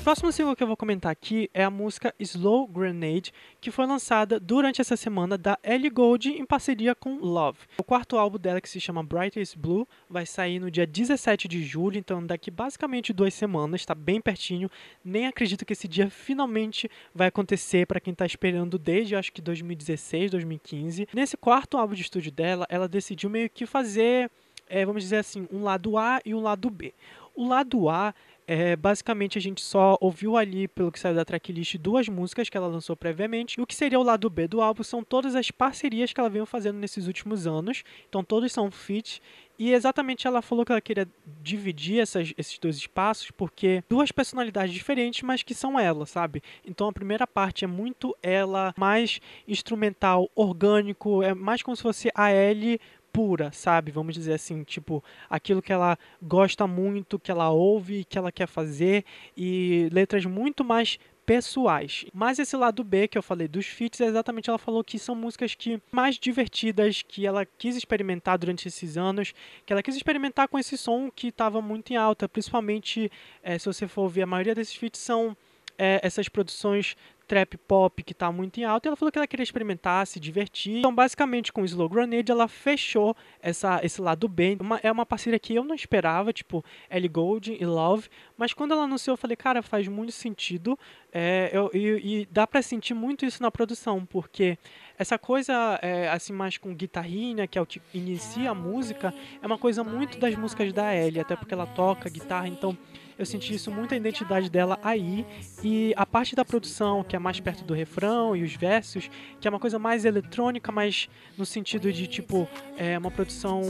Próximo 0.03 0.31
single 0.31 0.55
que 0.55 0.63
eu 0.63 0.67
vou 0.67 0.77
comentar 0.77 1.11
aqui 1.11 1.49
é 1.53 1.63
a 1.63 1.69
música 1.69 2.13
Slow 2.19 2.67
Grenade, 2.67 3.33
que 3.59 3.69
foi 3.69 3.85
lançada 3.85 4.39
durante 4.39 4.79
essa 4.79 4.95
semana 4.95 5.37
da 5.37 5.59
Ellie 5.63 5.89
Gold 5.89 6.29
em 6.29 6.45
parceria 6.45 6.95
com 6.95 7.17
Love. 7.17 7.59
O 7.77 7.83
quarto 7.83 8.17
álbum 8.17 8.37
dela, 8.37 8.61
que 8.61 8.69
se 8.69 8.79
chama 8.79 9.03
Brightest 9.03 9.57
Blue, 9.57 9.87
vai 10.09 10.25
sair 10.25 10.59
no 10.59 10.71
dia 10.71 10.87
17 10.87 11.47
de 11.47 11.63
julho, 11.63 11.97
então 11.97 12.25
daqui 12.25 12.49
basicamente 12.49 13.11
duas 13.11 13.33
semanas, 13.33 13.81
está 13.81 13.93
bem 13.93 14.21
pertinho. 14.21 14.69
Nem 15.03 15.27
acredito 15.27 15.65
que 15.65 15.73
esse 15.73 15.87
dia 15.87 16.09
finalmente 16.09 16.89
vai 17.13 17.27
acontecer 17.27 17.85
para 17.85 17.99
quem 17.99 18.13
está 18.13 18.25
esperando 18.25 18.79
desde 18.79 19.15
acho 19.15 19.33
que 19.33 19.41
2016, 19.41 20.31
2015. 20.31 21.09
Nesse 21.13 21.35
quarto 21.35 21.77
álbum 21.77 21.93
de 21.93 22.01
estúdio 22.01 22.31
dela, 22.31 22.65
ela 22.69 22.87
decidiu 22.87 23.29
meio 23.29 23.49
que 23.49 23.65
fazer, 23.65 24.31
é, 24.67 24.85
vamos 24.85 25.03
dizer 25.03 25.17
assim, 25.17 25.47
um 25.51 25.61
lado 25.61 25.97
A 25.97 26.21
e 26.25 26.33
um 26.33 26.41
lado 26.41 26.69
B. 26.69 26.93
O 27.35 27.47
lado 27.47 27.89
A 27.89 28.13
é, 28.51 28.75
basicamente 28.75 29.37
a 29.37 29.41
gente 29.41 29.61
só 29.61 29.95
ouviu 30.01 30.35
ali, 30.35 30.67
pelo 30.67 30.91
que 30.91 30.99
saiu 30.99 31.13
da 31.13 31.23
tracklist, 31.23 31.77
duas 31.77 32.09
músicas 32.09 32.49
que 32.49 32.57
ela 32.57 32.65
lançou 32.65 32.97
previamente. 32.97 33.59
E 33.59 33.61
o 33.61 33.67
que 33.67 33.75
seria 33.75 33.99
o 33.99 34.03
lado 34.03 34.27
B 34.27 34.47
do 34.47 34.59
álbum 34.59 34.81
são 34.81 35.03
todas 35.03 35.35
as 35.35 35.51
parcerias 35.51 36.11
que 36.11 36.19
ela 36.19 36.31
veio 36.31 36.47
fazendo 36.47 36.79
nesses 36.79 37.05
últimos 37.05 37.45
anos. 37.45 37.83
Então 38.09 38.23
todos 38.23 38.51
são 38.51 38.71
feats. 38.71 39.21
E 39.59 39.71
exatamente 39.71 40.25
ela 40.25 40.41
falou 40.41 40.65
que 40.65 40.71
ela 40.71 40.81
queria 40.81 41.07
dividir 41.43 41.99
essas, 41.99 42.33
esses 42.37 42.57
dois 42.57 42.77
espaços 42.77 43.29
porque 43.29 43.83
duas 43.87 44.11
personalidades 44.11 44.73
diferentes, 44.73 45.21
mas 45.21 45.43
que 45.43 45.53
são 45.53 45.77
ela, 45.77 46.07
sabe? 46.07 46.41
Então 46.65 46.87
a 46.87 46.93
primeira 46.93 47.27
parte 47.27 47.65
é 47.65 47.67
muito 47.67 48.17
ela, 48.23 48.73
mais 48.75 49.19
instrumental, 49.47 50.27
orgânico, 50.33 51.21
é 51.21 51.35
mais 51.35 51.61
como 51.61 51.75
se 51.75 51.83
fosse 51.83 52.09
a 52.15 52.31
Ellie 52.31 52.79
pura, 53.11 53.51
sabe? 53.51 53.91
Vamos 53.91 54.13
dizer 54.13 54.33
assim, 54.33 54.63
tipo, 54.63 55.03
aquilo 55.29 55.61
que 55.61 55.73
ela 55.73 55.97
gosta 56.21 56.65
muito, 56.67 57.19
que 57.19 57.31
ela 57.31 57.49
ouve, 57.49 58.05
que 58.05 58.17
ela 58.17 58.31
quer 58.31 58.47
fazer 58.47 59.05
e 59.35 59.89
letras 59.91 60.25
muito 60.25 60.63
mais 60.63 60.99
pessoais. 61.29 62.05
Mas 62.11 62.39
esse 62.39 62.57
lado 62.57 62.83
B 62.83 63.07
que 63.07 63.15
eu 63.15 63.21
falei 63.21 63.47
dos 63.47 63.67
feats, 63.67 64.01
é 64.01 64.05
exatamente 64.05 64.49
ela 64.49 64.57
falou 64.57 64.83
que 64.83 64.97
são 64.97 65.13
músicas 65.13 65.53
que 65.53 65.79
mais 65.91 66.17
divertidas, 66.17 67.03
que 67.03 67.23
ela 67.23 67.45
quis 67.45 67.75
experimentar 67.75 68.35
durante 68.35 68.67
esses 68.67 68.97
anos, 68.97 69.31
que 69.63 69.71
ela 69.71 69.83
quis 69.83 69.95
experimentar 69.95 70.47
com 70.47 70.57
esse 70.57 70.75
som 70.75 71.11
que 71.11 71.27
estava 71.27 71.61
muito 71.61 71.93
em 71.93 71.95
alta, 71.95 72.27
principalmente 72.27 73.11
é, 73.43 73.59
se 73.59 73.67
você 73.67 73.87
for 73.87 74.09
ver 74.09 74.23
a 74.23 74.25
maioria 74.25 74.55
desses 74.55 74.75
feats 74.75 74.99
são 74.99 75.37
é, 75.77 75.99
essas 76.03 76.27
produções 76.27 76.97
trap 77.29 77.57
pop 77.59 78.01
que 78.01 78.11
está 78.11 78.31
muito 78.31 78.59
em 78.59 78.63
alta, 78.63 78.87
e 78.87 78.89
ela 78.89 78.95
falou 78.95 79.11
que 79.11 79.19
ela 79.19 79.27
queria 79.27 79.43
experimentar, 79.43 80.05
se 80.07 80.19
divertir. 80.19 80.79
Então, 80.79 80.93
basicamente, 80.93 81.53
com 81.53 81.61
o 81.61 81.65
Slow 81.65 81.87
Grenade, 81.87 82.31
ela 82.31 82.47
fechou 82.47 83.15
essa, 83.39 83.79
esse 83.83 84.01
lado 84.01 84.27
bem. 84.27 84.57
Uma, 84.59 84.79
é 84.81 84.91
uma 84.91 85.05
parceria 85.05 85.37
que 85.37 85.53
eu 85.53 85.63
não 85.63 85.75
esperava, 85.75 86.33
tipo, 86.33 86.65
Ellie 86.89 87.07
Gold 87.07 87.55
e 87.57 87.63
Love, 87.65 88.09
mas 88.35 88.51
quando 88.51 88.71
ela 88.71 88.83
anunciou, 88.83 89.13
eu 89.13 89.17
falei, 89.17 89.37
cara, 89.37 89.61
faz 89.61 89.87
muito 89.87 90.11
sentido, 90.11 90.77
é, 91.13 91.51
eu, 91.53 91.69
e, 91.71 92.21
e 92.21 92.25
dá 92.31 92.47
para 92.47 92.63
sentir 92.63 92.95
muito 92.95 93.23
isso 93.23 93.43
na 93.43 93.51
produção, 93.51 94.03
porque 94.07 94.57
essa 94.97 95.19
coisa, 95.19 95.79
é, 95.83 96.09
assim, 96.09 96.33
mais 96.33 96.57
com 96.57 96.73
guitarrinha, 96.73 97.45
que 97.45 97.59
é 97.59 97.61
o 97.61 97.65
que 97.65 97.79
inicia 97.93 98.49
a 98.49 98.55
música, 98.55 99.13
é 99.39 99.45
uma 99.45 99.57
coisa 99.57 99.83
muito 99.83 100.17
das 100.17 100.33
músicas 100.35 100.73
da 100.73 100.95
Ellie, 100.95 101.21
até 101.21 101.35
porque 101.35 101.53
ela 101.53 101.67
toca 101.67 102.09
guitarra, 102.09 102.47
então 102.47 102.75
eu 103.19 103.25
senti 103.25 103.53
isso 103.53 103.69
muito 103.69 103.93
a 103.93 103.97
identidade 103.97 104.49
dela 104.49 104.79
aí. 104.81 105.25
E 105.61 105.93
a 105.97 106.05
parte 106.05 106.35
da 106.37 106.45
produção, 106.45 107.03
que 107.03 107.17
é 107.17 107.19
mais 107.19 107.39
perto 107.41 107.65
do 107.65 107.73
refrão 107.73 108.33
e 108.33 108.43
os 108.43 108.55
versos, 108.55 109.11
que 109.41 109.47
é 109.47 109.51
uma 109.51 109.59
coisa 109.59 109.77
mais 109.77 110.05
eletrônica, 110.05 110.71
mas 110.71 111.09
no 111.37 111.45
sentido 111.45 111.91
de 111.91 112.07
tipo, 112.07 112.47
é 112.77 112.97
uma 112.97 113.11
produção, 113.11 113.61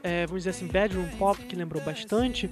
é, 0.00 0.24
vamos 0.26 0.44
dizer 0.44 0.50
assim, 0.50 0.68
bedroom 0.68 1.08
pop, 1.18 1.44
que 1.44 1.56
lembrou 1.56 1.82
bastante 1.82 2.48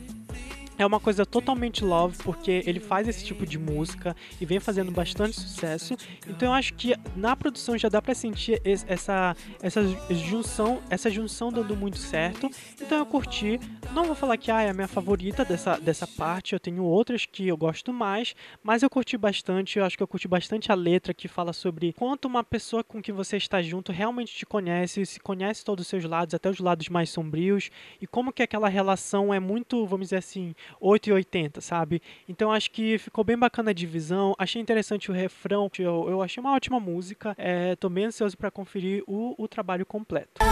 é 0.79 0.87
uma 0.87 0.99
coisa 1.00 1.25
totalmente 1.25 1.85
love, 1.85 2.17
porque 2.23 2.62
ele 2.67 2.81
faz 2.81 3.07
esse 3.09 3.25
tipo 3.25 3.47
de 3.47 3.59
música 3.59 4.17
e 4.41 4.47
vem 4.47 4.61
fazendo 4.61 4.91
bastante 4.91 5.38
sucesso. 5.38 5.97
Então 6.26 6.49
eu 6.49 6.52
acho 6.52 6.75
que 6.75 6.95
na 7.17 7.37
produção 7.37 7.76
já 7.76 7.88
dá 7.88 8.00
para 8.00 8.14
sentir 8.14 8.61
essa, 8.64 9.37
essa 9.62 9.83
junção, 10.11 10.83
essa 10.88 11.11
junção 11.11 11.52
dando 11.52 11.76
muito 11.76 11.99
certo. 11.99 12.50
Então 12.81 12.99
eu 12.99 13.07
curti. 13.07 13.61
Não 13.93 14.05
vou 14.05 14.14
falar 14.14 14.37
que 14.37 14.50
ah, 14.50 14.62
é 14.62 14.71
a 14.71 14.75
minha 14.75 14.88
favorita 14.88 15.45
dessa, 15.45 15.79
dessa 15.79 16.07
parte, 16.07 16.55
eu 16.55 16.61
tenho 16.61 16.83
outras 16.83 17.26
que 17.26 17.47
eu 17.47 17.57
gosto 17.57 17.93
mais, 17.93 18.35
mas 18.62 18.83
eu 18.83 18.88
curti 18.88 19.19
bastante. 19.19 19.79
Eu 19.79 19.85
acho 19.85 19.97
que 19.97 20.02
eu 20.02 20.09
curti 20.09 20.26
bastante 20.26 20.73
a 20.73 20.75
letra 20.75 21.12
que 21.12 21.29
fala 21.29 21.52
sobre 21.52 21.93
quanto 21.93 22.26
uma 22.26 22.43
pessoa 22.43 22.83
com 22.83 23.02
que 23.02 23.12
você 23.12 23.37
está 23.37 23.61
junto 23.61 23.93
realmente 23.93 24.35
te 24.35 24.47
conhece, 24.47 25.05
se 25.05 25.21
conhece 25.21 25.64
todos 25.64 25.85
os 25.85 25.88
seus 25.88 26.05
lados, 26.05 26.35
até 26.35 26.49
os 26.49 26.59
lados 26.59 26.88
mais 26.88 27.11
sombrios, 27.11 27.71
e 28.00 28.07
como 28.07 28.33
que 28.33 28.43
aquela 28.43 28.69
relação 28.69 29.33
é 29.33 29.38
muito, 29.38 29.87
vamos 29.87 30.07
dizer 30.07 30.17
assim, 30.17 30.55
8 30.81 31.09
e 31.09 31.12
80, 31.12 31.61
sabe? 31.61 32.02
Então 32.28 32.52
acho 32.52 32.71
que 32.71 32.99
ficou 32.99 33.25
bem 33.25 33.38
bacana 33.38 33.71
a 33.71 33.75
divisão. 33.75 34.35
Achei 34.38 34.61
interessante 34.61 35.11
o 35.11 35.14
refrão. 35.14 35.71
Eu, 35.78 36.07
eu 36.09 36.23
achei 36.23 36.40
uma 36.40 36.54
ótima 36.54 36.78
música. 36.78 37.35
É, 37.38 37.76
tô 37.76 37.88
bem 37.88 38.07
ansioso 38.07 38.37
para 38.37 38.50
conferir 38.50 39.02
o, 39.07 39.35
o 39.37 39.49
trabalho 39.49 39.87
completo. 39.87 40.42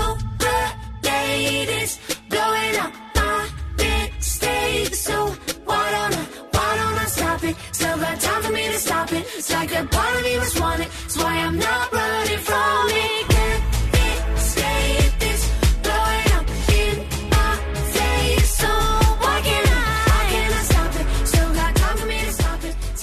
It's. 1.82 2.10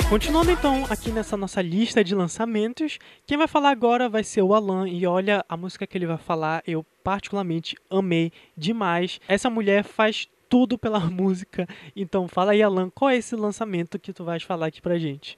Continuando 0.09 0.49
então 0.49 0.85
aqui 0.89 1.11
nessa 1.11 1.35
nossa 1.35 1.61
lista 1.61 2.01
de 2.01 2.15
lançamentos, 2.15 2.97
quem 3.25 3.37
vai 3.37 3.45
falar 3.47 3.71
agora 3.71 4.07
vai 4.07 4.23
ser 4.23 4.41
o 4.41 4.53
Alan 4.53 4.87
e 4.87 5.05
olha 5.05 5.43
a 5.49 5.57
música 5.57 5.85
que 5.85 5.97
ele 5.97 6.07
vai 6.07 6.17
falar, 6.17 6.63
eu 6.65 6.85
particularmente 7.03 7.75
amei 7.89 8.31
demais. 8.55 9.19
Essa 9.27 9.49
mulher 9.49 9.83
faz 9.83 10.25
tudo 10.47 10.77
pela 10.77 11.01
música. 11.11 11.67
Então 11.93 12.25
fala 12.25 12.53
aí 12.53 12.63
Alan, 12.63 12.89
qual 12.89 13.11
é 13.11 13.17
esse 13.17 13.35
lançamento 13.35 13.99
que 13.99 14.13
tu 14.13 14.23
vais 14.23 14.41
falar 14.43 14.67
aqui 14.67 14.81
pra 14.81 14.97
gente? 14.97 15.37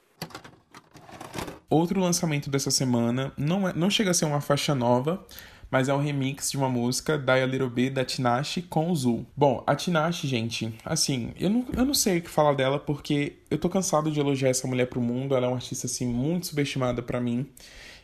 Outro 1.67 1.99
lançamento 1.99 2.47
dessa 2.47 2.69
semana 2.69 3.33
não, 3.35 3.67
é, 3.67 3.73
não 3.73 3.89
chega 3.89 4.11
a 4.11 4.13
ser 4.13 4.25
uma 4.25 4.39
faixa 4.39 4.75
nova, 4.75 5.25
mas 5.71 5.87
é 5.87 5.93
um 5.93 5.99
remix 5.99 6.51
de 6.51 6.57
uma 6.57 6.69
música 6.69 7.17
Die 7.17 7.31
a 7.31 7.45
Little 7.45 7.89
da 7.91 8.03
Tinashe 8.03 8.61
com 8.61 8.91
o 8.91 8.95
Zul. 8.95 9.25
Bom, 9.35 9.63
a 9.67 9.75
Tinashe, 9.75 10.27
gente, 10.27 10.73
assim, 10.83 11.31
eu 11.39 11.49
não, 11.49 11.65
eu 11.75 11.85
não 11.85 11.93
sei 11.93 12.17
o 12.17 12.21
que 12.21 12.29
falar 12.29 12.53
dela 12.53 12.79
porque 12.79 13.37
eu 13.49 13.57
tô 13.57 13.69
cansado 13.69 14.11
de 14.11 14.19
elogiar 14.19 14.49
essa 14.49 14.67
mulher 14.67 14.87
pro 14.87 15.01
mundo, 15.01 15.35
ela 15.35 15.45
é 15.45 15.49
uma 15.49 15.57
artista, 15.57 15.85
assim, 15.85 16.07
muito 16.07 16.47
subestimada 16.47 17.01
para 17.01 17.19
mim. 17.19 17.47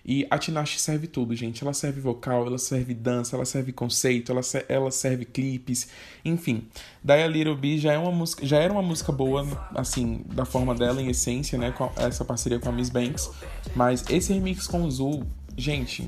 E 0.07 0.27
a 0.29 0.38
Tinashe 0.38 0.79
serve 0.79 1.07
tudo, 1.07 1.36
gente. 1.36 1.63
Ela 1.63 1.74
serve 1.74 2.00
vocal, 2.00 2.45
ela 2.45 2.60
serve 2.60 2.93
dança, 2.93 3.36
ela 3.36 3.43
serve 3.43 3.72
conceito, 3.72 4.31
ela, 4.31 4.41
ela 4.69 4.91
serve 4.91 5.25
clipes, 5.25 5.88
enfim. 6.24 6.67
Die 7.03 7.12
a 7.12 7.27
Little 7.27 7.55
Bit 7.55 7.79
já, 7.79 7.93
é 7.93 7.98
uma 7.98 8.12
música, 8.12 8.45
já 8.45 8.60
era 8.60 8.72
uma 8.72 8.84
música 8.84 9.12
boa, 9.12 9.43
assim, 9.74 10.24
da 10.27 10.45
forma 10.45 10.75
dela, 10.75 11.01
em 11.01 11.10
essência, 11.10 11.57
né? 11.57 11.72
Com 11.72 11.91
essa 11.95 12.24
parceria 12.24 12.60
com 12.60 12.69
a 12.69 12.72
Miss 12.72 12.91
Banks. 12.91 13.31
Mas 13.75 14.05
esse 14.07 14.31
remix 14.31 14.67
com 14.67 14.84
o 14.84 14.91
Zul, 14.91 15.24
gente, 15.57 16.07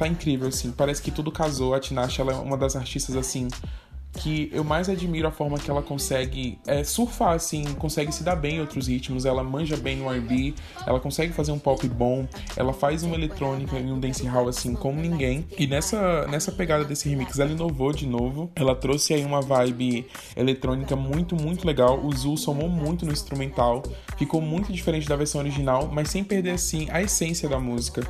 tá 0.00 0.08
incrível, 0.08 0.48
assim. 0.48 0.72
Parece 0.72 1.02
que 1.02 1.10
tudo 1.10 1.30
casou. 1.30 1.74
A 1.74 1.80
Tinashe, 1.80 2.20
ela 2.20 2.32
é 2.32 2.36
uma 2.36 2.56
das 2.56 2.74
artistas, 2.74 3.16
assim, 3.16 3.48
que 4.12 4.50
eu 4.52 4.64
mais 4.64 4.88
admiro 4.88 5.28
a 5.28 5.30
forma 5.30 5.58
que 5.58 5.70
ela 5.70 5.82
consegue 5.82 6.58
é, 6.66 6.82
surfar, 6.82 7.34
assim, 7.34 7.64
consegue 7.74 8.12
se 8.12 8.24
dar 8.24 8.34
bem 8.34 8.56
em 8.56 8.60
outros 8.60 8.88
ritmos, 8.88 9.24
ela 9.24 9.42
manja 9.42 9.76
bem 9.76 9.96
no 9.96 10.10
R&B, 10.10 10.54
ela 10.86 10.98
consegue 10.98 11.32
fazer 11.32 11.52
um 11.52 11.58
pop 11.58 11.86
bom, 11.88 12.26
ela 12.56 12.72
faz 12.72 13.02
uma 13.02 13.14
eletrônica 13.14 13.78
e 13.78 13.84
um 13.84 14.00
dancehall, 14.00 14.48
assim, 14.48 14.74
como 14.74 15.00
ninguém. 15.00 15.46
E 15.56 15.66
nessa, 15.66 16.26
nessa 16.26 16.50
pegada 16.50 16.84
desse 16.84 17.08
remix, 17.08 17.38
ela 17.38 17.52
inovou 17.52 17.92
de 17.92 18.06
novo, 18.06 18.50
ela 18.56 18.74
trouxe 18.74 19.14
aí 19.14 19.24
uma 19.24 19.40
vibe 19.40 20.06
eletrônica 20.36 20.96
muito, 20.96 21.36
muito 21.36 21.66
legal, 21.66 22.00
o 22.04 22.14
Zul 22.14 22.36
somou 22.36 22.68
muito 22.68 23.06
no 23.06 23.12
instrumental, 23.12 23.82
ficou 24.18 24.40
muito 24.40 24.72
diferente 24.72 25.08
da 25.08 25.16
versão 25.16 25.40
original, 25.40 25.88
mas 25.92 26.10
sem 26.10 26.24
perder, 26.24 26.50
assim, 26.50 26.88
a 26.90 27.00
essência 27.00 27.48
da 27.48 27.60
música. 27.60 28.02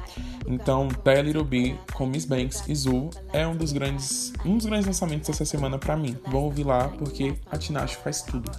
Então, 0.50 0.88
Die 0.88 1.22
Little 1.22 1.44
B 1.44 1.76
com 1.94 2.06
Miss 2.06 2.24
Banks 2.24 2.64
e 2.66 2.74
Zul 2.74 3.10
é 3.32 3.46
um 3.46 3.56
dos 3.56 3.70
grandes, 3.70 4.32
um 4.44 4.56
dos 4.56 4.66
grandes 4.66 4.84
lançamentos 4.86 5.28
dessa 5.28 5.44
semana 5.44 5.78
para 5.78 5.96
mim. 5.96 6.16
Vão 6.26 6.42
ouvir 6.42 6.64
lá 6.64 6.88
porque 6.88 7.36
a 7.48 7.56
Tinashe 7.56 7.96
faz 7.96 8.22
tudo. 8.22 8.50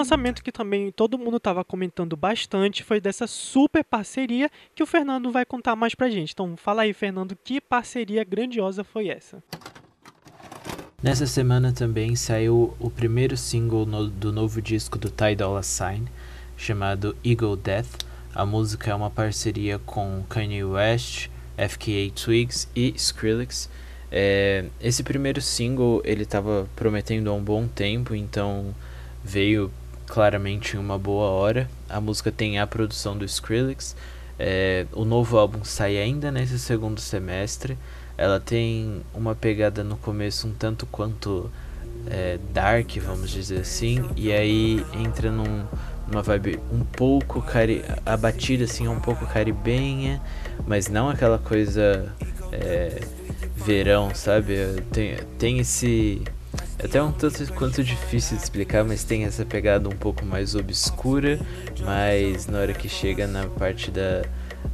Lançamento 0.00 0.42
que 0.42 0.50
também 0.50 0.90
todo 0.90 1.18
mundo 1.18 1.36
estava 1.36 1.64
comentando 1.64 2.16
bastante 2.16 2.82
foi 2.82 3.00
dessa 3.00 3.26
super 3.26 3.84
parceria 3.84 4.50
que 4.74 4.82
o 4.82 4.86
Fernando 4.86 5.30
vai 5.30 5.44
contar 5.44 5.76
mais 5.76 5.94
pra 5.94 6.10
gente. 6.10 6.32
Então 6.32 6.56
fala 6.56 6.82
aí, 6.82 6.92
Fernando, 6.92 7.36
que 7.44 7.60
parceria 7.60 8.24
grandiosa 8.24 8.82
foi 8.82 9.08
essa? 9.08 9.42
Nessa 11.02 11.26
semana 11.26 11.72
também 11.72 12.14
saiu 12.16 12.74
o 12.78 12.90
primeiro 12.90 13.36
single 13.36 13.86
no, 13.86 14.08
do 14.08 14.32
novo 14.32 14.60
disco 14.60 14.98
do 14.98 15.10
Ty 15.10 15.34
Dolla 15.36 15.62
Sign, 15.62 16.06
chamado 16.56 17.16
Eagle 17.24 17.56
Death. 17.56 18.04
A 18.34 18.44
música 18.44 18.90
é 18.90 18.94
uma 18.94 19.10
parceria 19.10 19.78
com 19.78 20.22
Kanye 20.28 20.64
West, 20.64 21.28
FKA 21.56 22.10
Twigs 22.14 22.68
e 22.74 22.92
Skrillex. 22.96 23.68
É, 24.12 24.66
esse 24.80 25.02
primeiro 25.02 25.40
single 25.40 26.02
ele 26.04 26.22
estava 26.22 26.68
prometendo 26.74 27.30
há 27.30 27.34
um 27.34 27.42
bom 27.42 27.66
tempo, 27.66 28.14
então 28.14 28.74
veio 29.22 29.70
claramente 30.10 30.76
em 30.76 30.78
uma 30.78 30.98
boa 30.98 31.28
hora. 31.30 31.70
A 31.88 32.00
música 32.00 32.32
tem 32.32 32.58
a 32.58 32.66
produção 32.66 33.16
do 33.16 33.24
Skrillex. 33.24 33.94
É, 34.38 34.84
o 34.92 35.04
novo 35.04 35.38
álbum 35.38 35.62
sai 35.62 35.98
ainda 35.98 36.32
nesse 36.32 36.58
segundo 36.58 37.00
semestre. 37.00 37.78
Ela 38.18 38.40
tem 38.40 39.02
uma 39.14 39.34
pegada 39.34 39.84
no 39.84 39.96
começo 39.96 40.48
um 40.48 40.52
tanto 40.52 40.84
quanto 40.84 41.50
é, 42.08 42.38
dark, 42.52 42.96
vamos 42.98 43.30
dizer 43.30 43.60
assim, 43.60 44.04
e 44.16 44.32
aí 44.32 44.84
entra 44.92 45.30
num, 45.30 45.64
numa 46.08 46.22
vibe 46.22 46.58
um 46.72 46.84
pouco 46.84 47.40
cari 47.40 47.84
abatida, 48.04 48.64
assim, 48.64 48.88
um 48.88 49.00
pouco 49.00 49.26
caribenha, 49.26 50.20
mas 50.66 50.88
não 50.88 51.08
aquela 51.08 51.38
coisa 51.38 52.12
é, 52.52 53.00
verão, 53.54 54.14
sabe? 54.14 54.56
Tem, 54.92 55.16
tem 55.38 55.58
esse. 55.60 56.22
É 56.78 56.86
até 56.86 57.02
um 57.02 57.12
tanto 57.12 57.52
quanto 57.52 57.84
difícil 57.84 58.36
de 58.36 58.42
explicar, 58.42 58.84
mas 58.84 59.04
tem 59.04 59.24
essa 59.24 59.44
pegada 59.44 59.88
um 59.88 59.96
pouco 59.96 60.24
mais 60.24 60.54
obscura, 60.54 61.38
mas 61.84 62.46
na 62.46 62.58
hora 62.58 62.72
que 62.72 62.88
chega 62.88 63.26
na 63.26 63.46
parte 63.46 63.90
da, 63.90 64.22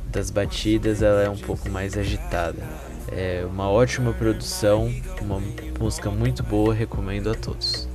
das 0.07 0.31
batidas 0.31 1.03
ela 1.03 1.23
é 1.23 1.29
um 1.29 1.37
pouco 1.37 1.69
mais 1.69 1.97
agitada. 1.97 2.63
É 3.11 3.45
uma 3.49 3.69
ótima 3.69 4.13
produção, 4.13 4.93
uma 5.21 5.41
música 5.79 6.11
muito 6.11 6.43
boa, 6.43 6.75
recomendo 6.75 7.31
a 7.31 7.35
todos. 7.35 7.89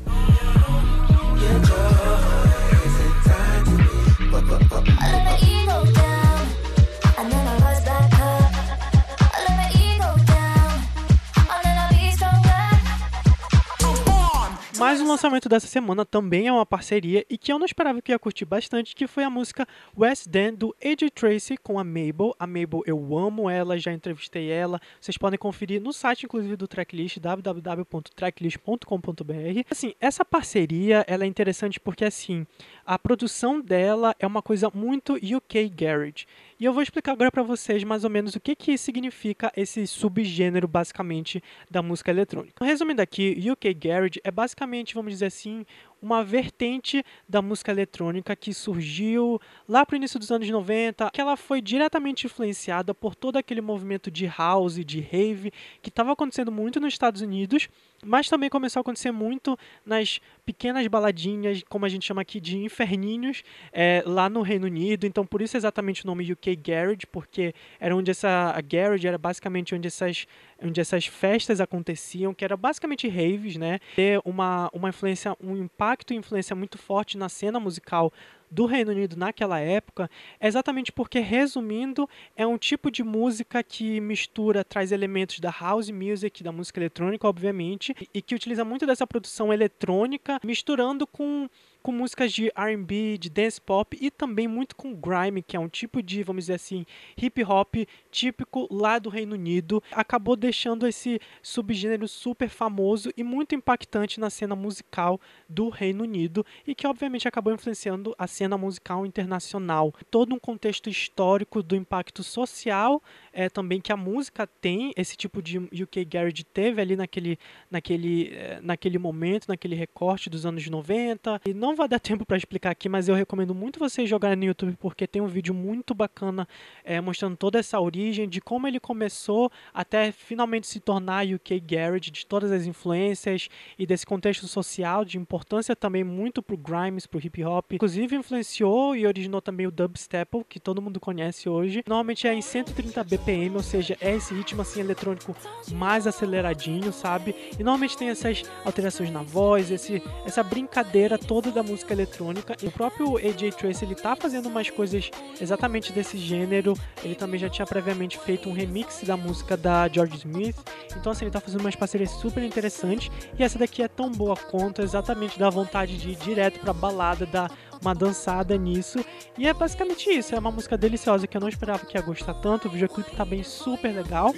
Lançamento 15.12 15.48
dessa 15.48 15.68
semana 15.68 16.04
também 16.06 16.48
é 16.48 16.52
uma 16.52 16.66
parceria 16.66 17.24
e 17.30 17.38
que 17.38 17.52
eu 17.52 17.60
não 17.60 17.66
esperava 17.66 18.02
que 18.02 18.12
ia 18.12 18.20
curtir 18.20 18.46
bastante, 18.46 18.96
que 18.96 19.06
foi 19.08 19.24
a 19.24 19.30
música 19.30 19.68
West 19.98 20.28
Dan 20.28 20.54
do 20.54 20.76
AJ 20.84 21.12
Tracy 21.14 21.58
com 21.58 21.78
a 21.78 21.84
Mabel. 21.84 22.34
A 22.40 22.48
Mabel 22.48 22.82
eu 22.86 23.18
amo 23.18 23.50
ela, 23.50 23.78
já 23.78 23.92
entrevistei 23.92 24.50
ela. 24.50 24.80
Vocês 25.00 25.18
podem 25.18 25.38
conferir 25.38 25.82
no 25.82 25.92
site 25.94 26.26
inclusive 26.26 26.56
do 26.56 26.68
Tracklist 26.68 27.20
www.tracklist.com.br. 27.20 29.66
Assim, 29.70 29.94
essa 30.00 30.26
parceria, 30.26 31.06
ela 31.08 31.26
é 31.26 31.28
interessante 31.28 31.80
porque 31.80 32.06
assim, 32.06 32.48
a 32.86 32.98
produção 32.98 33.62
dela 33.62 34.16
é 34.20 34.26
uma 34.26 34.42
coisa 34.42 34.72
muito 34.74 35.16
UK 35.16 35.70
Garage. 35.70 36.26
E 36.62 36.66
eu 36.66 36.72
vou 36.72 36.84
explicar 36.84 37.14
agora 37.14 37.32
para 37.32 37.42
vocês 37.42 37.84
mais 37.84 38.04
ou 38.04 38.10
menos 38.12 38.36
o 38.36 38.40
que, 38.40 38.56
que 38.56 38.78
significa 38.78 39.52
esse 39.58 39.88
subgênero, 39.88 40.68
basicamente, 40.68 41.44
da 41.72 41.82
música 41.82 42.12
eletrônica. 42.12 42.64
Resumindo 42.64 43.02
aqui, 43.02 43.36
UK 43.52 43.74
Garage 43.74 44.22
é 44.24 44.30
basicamente, 44.30 44.94
vamos 44.94 45.12
dizer 45.14 45.26
assim, 45.26 45.66
uma 46.02 46.24
vertente 46.24 47.04
da 47.30 47.42
música 47.42 47.72
eletrônica 47.72 48.36
que 48.36 48.54
surgiu 48.54 49.40
lá 49.68 49.86
para 49.86 49.94
o 49.94 49.98
início 49.98 50.20
dos 50.20 50.32
anos 50.32 50.50
90, 50.50 51.12
que 51.12 51.22
ela 51.22 51.38
foi 51.38 51.62
diretamente 51.62 52.26
influenciada 52.26 52.94
por 52.94 53.14
todo 53.14 53.38
aquele 53.38 53.62
movimento 53.62 54.10
de 54.10 54.26
house, 54.26 54.84
de 54.84 55.00
rave, 55.00 55.52
que 55.82 55.90
estava 55.90 56.12
acontecendo 56.12 56.52
muito 56.52 56.80
nos 56.80 56.94
Estados 56.94 57.22
Unidos, 57.22 57.70
mas 58.04 58.28
também 58.28 58.50
começou 58.50 58.80
a 58.80 58.82
acontecer 58.82 59.12
muito 59.12 59.58
nas 59.86 60.20
pequenas 60.44 60.86
baladinhas, 60.88 61.64
como 61.70 61.86
a 61.86 61.90
gente 61.90 62.06
chama 62.06 62.22
aqui 62.22 62.40
de 62.40 62.58
inferninhos, 62.58 63.44
é, 63.72 64.04
lá 64.06 64.28
no 64.28 64.42
Reino 64.42 64.66
Unido. 64.66 65.06
Então, 65.06 65.26
por 65.26 65.42
isso 65.42 65.56
exatamente 65.56 66.04
o 66.04 66.08
nome 66.08 66.32
UK 66.32 66.56
Garage, 66.56 67.06
porque 67.12 67.54
era 67.80 67.96
onde 67.96 68.10
essa 68.10 68.54
a 68.56 68.62
garage 68.62 69.08
era 69.08 69.18
basicamente 69.18 69.76
onde 69.76 69.88
essas 69.88 70.26
onde 70.62 70.80
essas 70.80 71.06
festas 71.06 71.60
aconteciam, 71.60 72.34
que 72.34 72.46
era 72.46 72.56
basicamente 72.56 73.08
raves, 73.08 73.58
né? 73.58 73.80
Ter 73.96 74.22
uma, 74.24 74.70
uma 74.74 74.90
influência, 74.90 75.36
um 75.42 75.56
impacto 75.58 76.14
e 76.14 76.18
influência 76.18 76.56
muito 76.56 76.78
forte 76.78 77.18
na 77.18 77.30
cena 77.30 77.60
musical 77.60 78.12
do 78.52 78.66
Reino 78.66 78.92
Unido 78.92 79.16
naquela 79.16 79.60
época, 79.60 80.10
exatamente 80.40 80.92
porque, 80.92 81.20
resumindo, 81.20 82.08
é 82.36 82.46
um 82.46 82.58
tipo 82.58 82.92
de 82.92 83.02
música 83.02 83.64
que 83.64 84.02
mistura, 84.02 84.64
traz 84.64 84.92
elementos 84.92 85.40
da 85.40 85.50
house 85.50 85.90
music, 85.90 86.44
da 86.44 86.52
música 86.52 86.80
eletrônica, 86.82 87.26
obviamente, 87.26 87.96
e 88.14 88.22
que 88.22 88.36
utiliza 88.36 88.66
muito 88.66 88.86
dessa 88.86 89.08
produção 89.08 89.54
eletrônica, 89.54 90.38
misturando 90.44 91.08
com 91.08 91.50
com 91.82 91.92
músicas 91.92 92.32
de 92.32 92.52
R&B, 92.56 93.18
de 93.18 93.30
dance 93.30 93.60
pop 93.60 93.98
e 94.00 94.10
também 94.10 94.48
muito 94.48 94.76
com 94.76 94.94
grime, 94.94 95.42
que 95.42 95.58
é 95.58 95.60
um 95.60 95.68
tipo 95.68 96.02
de, 96.02 96.24
vamos 96.24 96.44
dizer 96.44 96.54
assim, 96.54 96.86
hip 97.18 97.44
hop 97.44 97.76
típico 98.10 98.68
lá 98.72 99.00
do 99.00 99.10
Reino 99.10 99.34
Unido. 99.34 99.82
Acabou 99.92 100.36
deixando 100.36 100.88
esse 100.88 101.20
subgênero 101.42 102.08
super 102.08 102.50
famoso 102.50 103.12
e 103.18 103.24
muito 103.24 103.56
impactante 103.56 104.20
na 104.20 104.30
cena 104.30 104.56
musical 104.56 105.20
do 105.48 105.70
Reino 105.70 106.04
Unido 106.04 106.46
e 106.66 106.76
que 106.76 106.88
obviamente 106.88 107.28
acabou 107.28 107.54
influenciando 107.54 108.16
a 108.18 108.28
cena 108.28 108.58
musical 108.58 109.06
internacional. 109.06 109.94
Todo 110.10 110.36
um 110.36 110.40
contexto 110.40 110.90
histórico 110.90 111.64
do 111.64 111.76
impacto 111.76 112.24
social 112.24 113.02
é, 113.34 113.50
também 113.50 113.80
que 113.80 113.92
a 113.92 113.98
música 113.98 114.46
tem, 114.46 114.94
esse 114.98 115.16
tipo 115.16 115.42
de 115.42 115.58
UK 115.58 116.06
Garage 116.06 116.44
teve 116.44 116.82
ali 116.82 116.96
naquele, 116.96 117.40
naquele, 117.70 118.30
é, 118.34 118.60
naquele 118.62 118.98
momento, 118.98 119.48
naquele 119.48 119.76
recorte 119.76 120.30
dos 120.30 120.46
anos 120.46 120.68
90. 120.68 121.42
E 121.46 121.54
não 121.54 121.76
vai 121.76 121.88
dar 121.88 122.00
tempo 122.00 122.26
para 122.26 122.38
explicar 122.38 122.72
aqui, 122.72 122.90
mas 122.90 123.08
eu 123.08 123.16
recomendo 123.16 123.56
muito 123.56 123.80
vocês 123.80 124.10
jogarem 124.10 124.36
no 124.36 124.46
YouTube 124.46 124.76
porque 124.80 125.08
tem 125.08 125.22
um 125.22 125.28
vídeo 125.28 125.54
muito 125.54 125.94
bacana 125.94 126.48
é, 126.84 127.00
mostrando 127.00 127.38
toda 127.38 127.60
essa 127.60 127.80
origem, 127.80 128.28
de 128.28 128.42
como 128.42 128.68
ele 128.68 128.80
começou 128.80 129.52
até 129.74 130.12
finalmente 130.12 130.68
se 130.68 130.80
tornar 130.80 131.26
UK 131.26 131.60
Garage, 131.62 132.12
de 132.12 132.26
todas 132.26 132.52
as 132.52 132.66
influências 132.66 133.48
e 133.78 133.86
desse 133.86 134.06
contexto 134.06 134.48
social, 134.48 135.06
de 135.06 135.18
importância 135.18 135.76
também 135.76 136.04
muito 136.04 136.42
pro 136.42 136.58
Grimes, 136.58 137.06
pro 137.06 137.20
hip 137.24 137.44
hop. 137.44 137.74
Inclusive 137.74 138.16
influenciou 138.16 138.96
e 138.96 139.08
originou 139.08 139.42
também 139.42 139.68
o 139.68 139.72
dubstep, 139.72 140.32
que 140.50 140.60
todo 140.60 140.82
mundo 140.82 141.00
conhece 141.00 141.48
hoje. 141.48 141.84
Normalmente 141.88 142.28
é 142.28 142.34
em 142.34 142.42
130 142.42 143.04
BPM 143.04 143.21
BPM, 143.22 143.56
ou 143.56 143.64
seja, 143.64 143.96
é 144.02 144.16
esse 144.16 144.34
ritmo 144.34 144.62
assim 144.62 144.80
eletrônico 144.80 145.36
mais 145.72 146.08
aceleradinho, 146.08 146.92
sabe? 146.92 147.36
E 147.58 147.64
normalmente 147.64 147.98
tem 147.98 148.10
essas 148.10 148.44
alterações 148.66 149.12
na 149.12 149.22
voz, 149.22 149.72
esse, 149.72 150.02
essa 150.26 150.44
brincadeira 150.44 151.18
toda 151.18 151.52
da 151.52 151.64
música 151.64 151.94
eletrônica. 151.94 152.56
E 152.62 152.68
o 152.68 152.72
próprio 152.72 153.18
AJ 153.18 153.56
Trace 153.56 153.86
ele 153.86 153.96
tá 153.96 154.16
fazendo 154.16 154.48
umas 154.48 154.70
coisas 154.70 155.10
exatamente 155.40 155.94
desse 155.94 156.18
gênero. 156.18 156.74
Ele 157.04 157.16
também 157.16 157.40
já 157.40 157.50
tinha 157.50 157.66
previamente 157.66 158.18
feito 158.20 158.50
um 158.50 158.54
remix 158.54 159.02
da 159.04 159.16
música 159.16 159.56
da 159.56 159.88
George 159.88 160.18
Smith. 160.18 160.58
Então 160.98 161.12
assim, 161.12 161.26
ele 161.26 161.32
tá 161.32 161.40
fazendo 161.40 161.62
umas 161.62 161.76
parcerias 161.76 162.10
super 162.12 162.44
interessantes. 162.44 163.10
E 163.38 163.44
essa 163.44 163.60
daqui 163.60 163.84
é 163.84 163.88
tão 163.88 164.12
boa 164.12 164.36
quanto, 164.36 164.82
exatamente 164.82 165.38
dá 165.38 165.50
vontade 165.50 165.98
de 165.98 166.10
ir 166.10 166.16
direto 166.16 166.60
pra 166.60 166.74
balada, 166.74 167.26
da 167.26 167.50
uma 167.82 167.94
dançada 167.94 168.58
nisso. 168.58 169.04
E 169.38 169.48
é 169.48 169.54
basicamente 169.54 170.10
isso. 170.10 170.36
É 170.36 170.40
uma 170.40 170.52
música 170.52 170.78
deliciosa 170.78 171.28
que 171.28 171.36
eu 171.36 171.42
não 171.42 171.50
esperava 171.50 171.86
que 171.86 171.98
ia 171.98 172.02
gostar 172.02 172.34
tanto. 172.36 172.68
O 172.68 172.72
videoclipe 172.72 173.16
tá 173.16 173.26
bem 173.26 173.44
super 173.44 173.94
legal. 173.94 174.34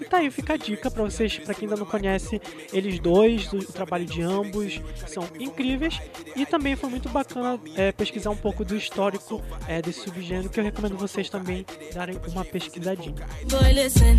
E 0.00 0.04
tá 0.04 0.18
aí, 0.18 0.30
fica 0.30 0.54
a 0.54 0.56
dica 0.56 0.90
para 0.90 1.02
vocês, 1.02 1.38
para 1.38 1.54
quem 1.54 1.68
ainda 1.68 1.78
não 1.78 1.86
conhece 1.86 2.40
eles 2.72 2.98
dois, 2.98 3.52
o 3.52 3.72
trabalho 3.72 4.04
de 4.04 4.22
ambos 4.22 4.80
são 5.06 5.24
incríveis. 5.38 6.00
E 6.36 6.44
também 6.44 6.76
foi 6.76 6.90
muito 6.90 7.08
bacana 7.08 7.58
é, 7.76 7.92
pesquisar 7.92 8.30
um 8.30 8.36
pouco 8.36 8.64
do 8.64 8.76
histórico 8.76 9.42
é, 9.66 9.80
desse 9.80 10.00
subgênero, 10.00 10.48
que 10.48 10.60
eu 10.60 10.64
recomendo 10.64 10.96
vocês 10.96 11.30
também 11.30 11.64
darem 11.94 12.18
uma 12.28 12.44
pesquisadinha. 12.44 13.26
Boy, 13.48 13.72
listen, 13.72 14.16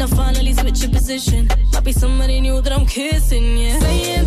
I 0.00 0.06
finally 0.06 0.54
switch 0.54 0.82
your 0.82 0.90
position. 0.92 1.46
Be 1.84 1.92
somebody 1.92 2.40
new 2.40 2.60
that 2.62 2.72
I'm 2.72 2.86
kissing, 2.86 3.56
yeah. 3.56 4.19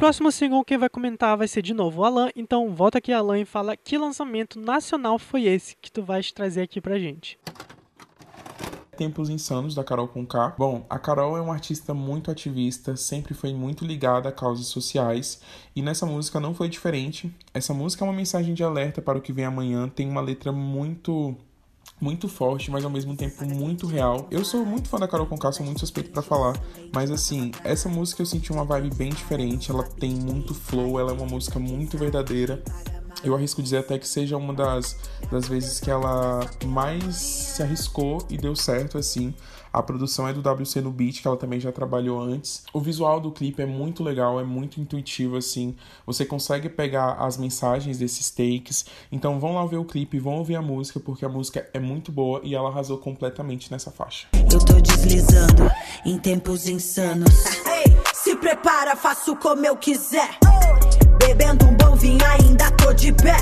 Próximo 0.00 0.32
single 0.32 0.64
quem 0.64 0.78
vai 0.78 0.88
comentar 0.88 1.36
vai 1.36 1.46
ser 1.46 1.60
de 1.60 1.74
novo 1.74 2.00
o 2.00 2.04
Alan, 2.06 2.30
então 2.34 2.74
volta 2.74 2.96
aqui 2.96 3.12
Alan 3.12 3.38
e 3.38 3.44
fala 3.44 3.76
que 3.76 3.98
lançamento 3.98 4.58
nacional 4.58 5.18
foi 5.18 5.44
esse 5.44 5.76
que 5.76 5.92
tu 5.92 6.02
vais 6.02 6.32
trazer 6.32 6.62
aqui 6.62 6.80
pra 6.80 6.98
gente. 6.98 7.38
Tempos 8.96 9.28
Insanos, 9.28 9.74
da 9.74 9.84
Carol 9.84 10.08
Conká. 10.08 10.54
Bom, 10.56 10.86
a 10.88 10.98
Carol 10.98 11.36
é 11.36 11.40
uma 11.42 11.52
artista 11.52 11.92
muito 11.92 12.30
ativista, 12.30 12.96
sempre 12.96 13.34
foi 13.34 13.52
muito 13.52 13.84
ligada 13.84 14.30
a 14.30 14.32
causas 14.32 14.68
sociais, 14.68 15.42
e 15.76 15.82
nessa 15.82 16.06
música 16.06 16.40
não 16.40 16.54
foi 16.54 16.70
diferente. 16.70 17.30
Essa 17.52 17.74
música 17.74 18.02
é 18.02 18.08
uma 18.08 18.16
mensagem 18.16 18.54
de 18.54 18.64
alerta 18.64 19.02
para 19.02 19.18
o 19.18 19.20
que 19.20 19.34
vem 19.34 19.44
amanhã, 19.44 19.86
tem 19.86 20.08
uma 20.08 20.22
letra 20.22 20.50
muito 20.50 21.36
muito 22.00 22.28
forte, 22.28 22.70
mas 22.70 22.84
ao 22.84 22.90
mesmo 22.90 23.14
tempo 23.14 23.44
muito 23.44 23.86
real. 23.86 24.26
Eu 24.30 24.44
sou 24.44 24.64
muito 24.64 24.88
fã 24.88 24.98
da 24.98 25.06
Carol 25.06 25.26
Conká, 25.26 25.52
sou 25.52 25.64
muito 25.64 25.80
suspeito 25.80 26.10
para 26.10 26.22
falar, 26.22 26.58
mas 26.92 27.10
assim, 27.10 27.50
essa 27.62 27.88
música 27.88 28.22
eu 28.22 28.26
senti 28.26 28.50
uma 28.52 28.64
vibe 28.64 28.94
bem 28.94 29.10
diferente, 29.10 29.70
ela 29.70 29.82
tem 29.82 30.14
muito 30.14 30.54
flow, 30.54 30.98
ela 30.98 31.10
é 31.10 31.14
uma 31.14 31.26
música 31.26 31.58
muito 31.58 31.98
verdadeira. 31.98 32.62
Eu 33.22 33.34
arrisco 33.34 33.62
dizer 33.62 33.78
até 33.78 33.98
que 33.98 34.08
seja 34.08 34.36
uma 34.36 34.54
das, 34.54 34.96
das 35.30 35.46
vezes 35.46 35.78
que 35.78 35.90
ela 35.90 36.40
mais 36.64 37.16
se 37.16 37.62
arriscou 37.62 38.26
e 38.30 38.38
deu 38.38 38.56
certo, 38.56 38.96
assim. 38.96 39.34
A 39.72 39.82
produção 39.82 40.26
é 40.26 40.32
do 40.32 40.40
WC 40.40 40.80
no 40.80 40.90
Beat, 40.90 41.22
que 41.22 41.28
ela 41.28 41.36
também 41.36 41.60
já 41.60 41.70
trabalhou 41.70 42.20
antes. 42.20 42.64
O 42.72 42.80
visual 42.80 43.20
do 43.20 43.30
clipe 43.30 43.62
é 43.62 43.66
muito 43.66 44.02
legal, 44.02 44.40
é 44.40 44.44
muito 44.44 44.80
intuitivo, 44.80 45.36
assim. 45.36 45.76
Você 46.04 46.24
consegue 46.24 46.68
pegar 46.68 47.12
as 47.12 47.36
mensagens 47.36 47.98
desses 47.98 48.30
takes. 48.30 48.84
Então 49.12 49.38
vão 49.38 49.54
lá 49.54 49.64
ver 49.64 49.76
o 49.76 49.84
clipe, 49.84 50.18
vão 50.18 50.38
ouvir 50.38 50.56
a 50.56 50.62
música, 50.62 50.98
porque 50.98 51.24
a 51.24 51.28
música 51.28 51.68
é 51.72 51.78
muito 51.78 52.10
boa 52.10 52.40
e 52.42 52.54
ela 52.54 52.68
arrasou 52.68 52.98
completamente 52.98 53.70
nessa 53.70 53.92
faixa. 53.92 54.26
Eu 54.52 54.58
tô 54.58 54.80
deslizando 54.80 55.70
em 56.04 56.18
tempos 56.18 56.66
insanos. 56.66 57.44
Ei, 57.66 57.96
se 58.12 58.34
prepara, 58.36 58.96
faço 58.96 59.36
como 59.36 59.64
eu 59.64 59.76
quiser. 59.76 60.36
Bebendo 61.18 61.66
um 61.66 61.76
bom 61.76 61.94
vinho, 61.94 62.24
ainda 62.26 62.70
tô 62.72 62.92
de 62.92 63.12
pé. 63.12 63.36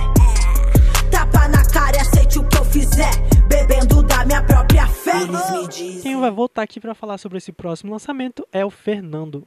Tapa 1.11 1.49
na 1.49 1.65
cara 1.65 1.97
e 1.97 2.01
aceite 2.01 2.18
o 2.37 2.45
que 2.47 2.59
eu 2.59 2.65
fizer. 2.65 3.11
Bebendo 3.49 4.03
da 4.03 4.27
minha 4.27 4.43
própria 4.43 4.87
fé. 4.87 5.13
Quem 6.03 6.21
vai 6.21 6.31
voltar 6.31 6.63
aqui 6.63 6.79
para 6.79 6.95
falar 6.95 7.17
sobre 7.17 7.39
esse 7.39 7.53
próximo 7.53 7.93
lançamento 7.93 8.47
é 8.53 8.65
o 8.65 8.71
Fernando. 8.71 9.47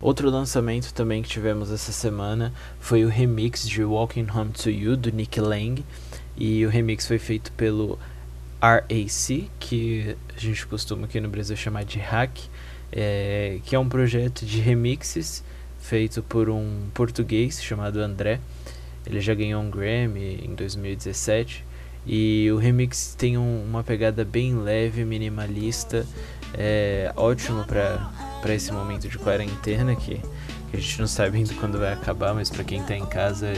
Outro 0.00 0.28
lançamento 0.28 0.92
também 0.92 1.22
que 1.22 1.28
tivemos 1.28 1.70
essa 1.70 1.92
semana 1.92 2.52
foi 2.78 3.04
o 3.04 3.08
remix 3.08 3.66
de 3.66 3.82
Walking 3.82 4.26
Home 4.34 4.50
to 4.50 4.68
You 4.68 4.96
do 4.96 5.10
Nick 5.10 5.40
Lang. 5.40 5.82
E 6.36 6.66
o 6.66 6.68
remix 6.68 7.06
foi 7.06 7.18
feito 7.18 7.52
pelo 7.52 7.98
RAC, 8.60 9.48
que 9.58 10.16
a 10.36 10.38
gente 10.38 10.66
costuma 10.66 11.06
aqui 11.06 11.20
no 11.20 11.28
Brasil 11.28 11.56
chamar 11.56 11.84
de 11.84 11.98
Hack, 11.98 12.38
é, 12.92 13.60
que 13.64 13.74
é 13.74 13.78
um 13.78 13.88
projeto 13.88 14.44
de 14.44 14.60
remixes 14.60 15.42
feito 15.78 16.22
por 16.22 16.50
um 16.50 16.88
português 16.92 17.62
chamado 17.62 18.00
André. 18.00 18.40
Ele 19.06 19.20
já 19.20 19.34
ganhou 19.34 19.62
um 19.62 19.70
Grammy 19.70 20.40
em 20.44 20.54
2017 20.54 21.64
e 22.06 22.50
o 22.52 22.58
remix 22.58 23.14
tem 23.16 23.38
um, 23.38 23.64
uma 23.64 23.82
pegada 23.82 24.24
bem 24.24 24.56
leve, 24.56 25.04
minimalista, 25.04 26.06
é 26.56 27.12
ótimo 27.16 27.64
para 27.64 28.54
esse 28.54 28.70
momento 28.72 29.08
de 29.08 29.18
quarentena 29.18 29.96
que, 29.96 30.20
que, 30.70 30.76
a 30.76 30.80
gente 30.80 31.00
não 31.00 31.06
sabe 31.06 31.38
ainda 31.38 31.54
quando 31.54 31.78
vai 31.78 31.92
acabar, 31.92 32.34
mas 32.34 32.50
para 32.50 32.62
quem 32.62 32.80
está 32.80 32.96
em 32.96 33.06
casa 33.06 33.52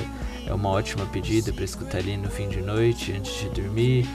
é 0.46 0.54
uma 0.54 0.70
ótima 0.70 1.04
pedida 1.06 1.52
para 1.52 1.64
escutar 1.64 1.98
ali 1.98 2.16
no 2.16 2.30
fim 2.30 2.48
de 2.48 2.60
noite, 2.62 3.12
antes 3.12 3.34
de 3.40 3.48
dormir, 3.50 4.06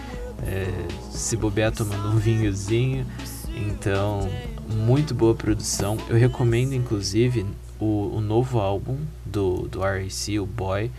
é, 0.43 0.67
se 1.11 1.35
bobear 1.35 1.71
tomando 1.71 2.09
um 2.09 2.17
vinhozinho. 2.17 3.05
Então, 3.53 4.29
muito 4.67 5.13
boa 5.13 5.35
produção. 5.35 5.97
Eu 6.09 6.15
recomendo 6.15 6.73
inclusive 6.73 7.45
o, 7.79 8.15
o 8.15 8.21
novo 8.21 8.59
álbum 8.59 8.97
do, 9.25 9.67
do 9.67 9.81
RAC, 9.81 10.39
o 10.39 10.45
Boy. 10.45 10.89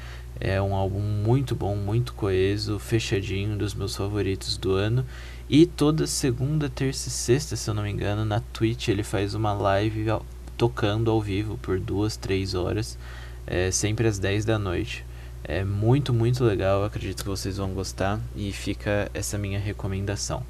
É 0.45 0.61
um 0.61 0.75
álbum 0.75 0.99
muito 0.99 1.55
bom, 1.55 1.77
muito 1.77 2.15
coeso, 2.15 2.77
fechadinho, 2.81 3.53
um 3.53 3.57
dos 3.57 3.75
meus 3.75 3.95
favoritos 3.95 4.57
do 4.57 4.73
ano. 4.73 5.07
E 5.49 5.67
toda 5.67 6.05
segunda, 6.05 6.69
terça 6.69 7.09
e 7.09 7.13
sexta, 7.13 7.55
se 7.55 7.71
eu 7.71 7.75
não 7.75 7.85
me 7.85 7.91
engano, 7.91 8.25
na 8.25 8.41
Twitch 8.53 8.89
ele 8.89 9.05
faz 9.05 9.35
uma 9.35 9.53
live 9.53 10.05
tocando 10.59 11.13
ao 11.13 11.21
vivo 11.21 11.57
por 11.59 11.79
duas, 11.79 12.17
três 12.17 12.55
horas, 12.55 12.99
é, 13.47 13.71
sempre 13.71 14.09
às 14.09 14.19
10 14.19 14.45
da 14.45 14.59
noite. 14.59 15.07
É 15.45 15.63
muito, 15.63 16.13
muito 16.13 16.43
legal. 16.43 16.85
Acredito 16.85 17.23
que 17.23 17.29
vocês 17.29 17.57
vão 17.59 17.71
gostar 17.73 18.19
e 18.35 18.51
fica 18.51 19.09
essa 19.15 19.39
minha 19.39 19.61
recomendação. 19.61 20.43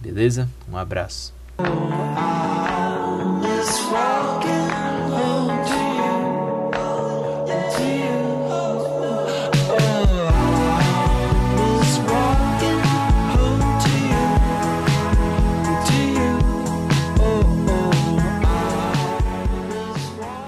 Beleza? 0.00 0.48
Um 0.70 0.76
abraço. 0.76 1.34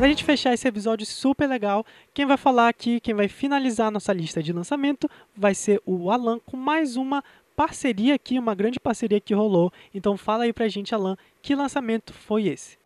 Pra 0.07 0.11
gente 0.13 0.23
fechar 0.23 0.55
esse 0.55 0.69
episódio 0.69 1.05
super 1.05 1.49
legal, 1.49 1.85
quem 2.15 2.25
vai 2.25 2.37
falar 2.37 2.69
aqui, 2.69 3.01
quem 3.01 3.13
vai 3.13 3.27
finalizar 3.27 3.91
nossa 3.91 4.13
lista 4.13 4.41
de 4.41 4.53
lançamento 4.53 5.11
vai 5.37 5.53
ser 5.53 5.83
o 5.85 6.13
Alan 6.13 6.39
com 6.47 6.57
mais 6.57 6.97
uma 6.97 7.25
parceria 7.57 8.15
aqui, 8.15 8.39
uma 8.39 8.55
grande 8.55 8.79
parceria 8.79 9.21
que 9.21 9.35
rolou. 9.35 9.73
Então 9.93 10.17
fala 10.17 10.45
aí 10.45 10.53
pra 10.53 10.69
gente, 10.69 10.95
Alan, 10.95 11.17
que 11.43 11.57
lançamento 11.57 12.13
foi 12.13 12.47
esse? 12.47 12.79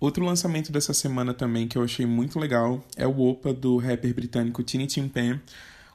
Outro 0.00 0.24
lançamento 0.24 0.72
dessa 0.72 0.92
semana 0.92 1.32
também 1.32 1.68
que 1.68 1.78
eu 1.78 1.84
achei 1.84 2.04
muito 2.04 2.40
legal 2.40 2.82
é 2.96 3.06
o 3.06 3.20
Opa 3.20 3.54
do 3.54 3.76
rapper 3.76 4.12
britânico 4.12 4.64
Tini 4.64 4.88
Timpan 4.88 5.40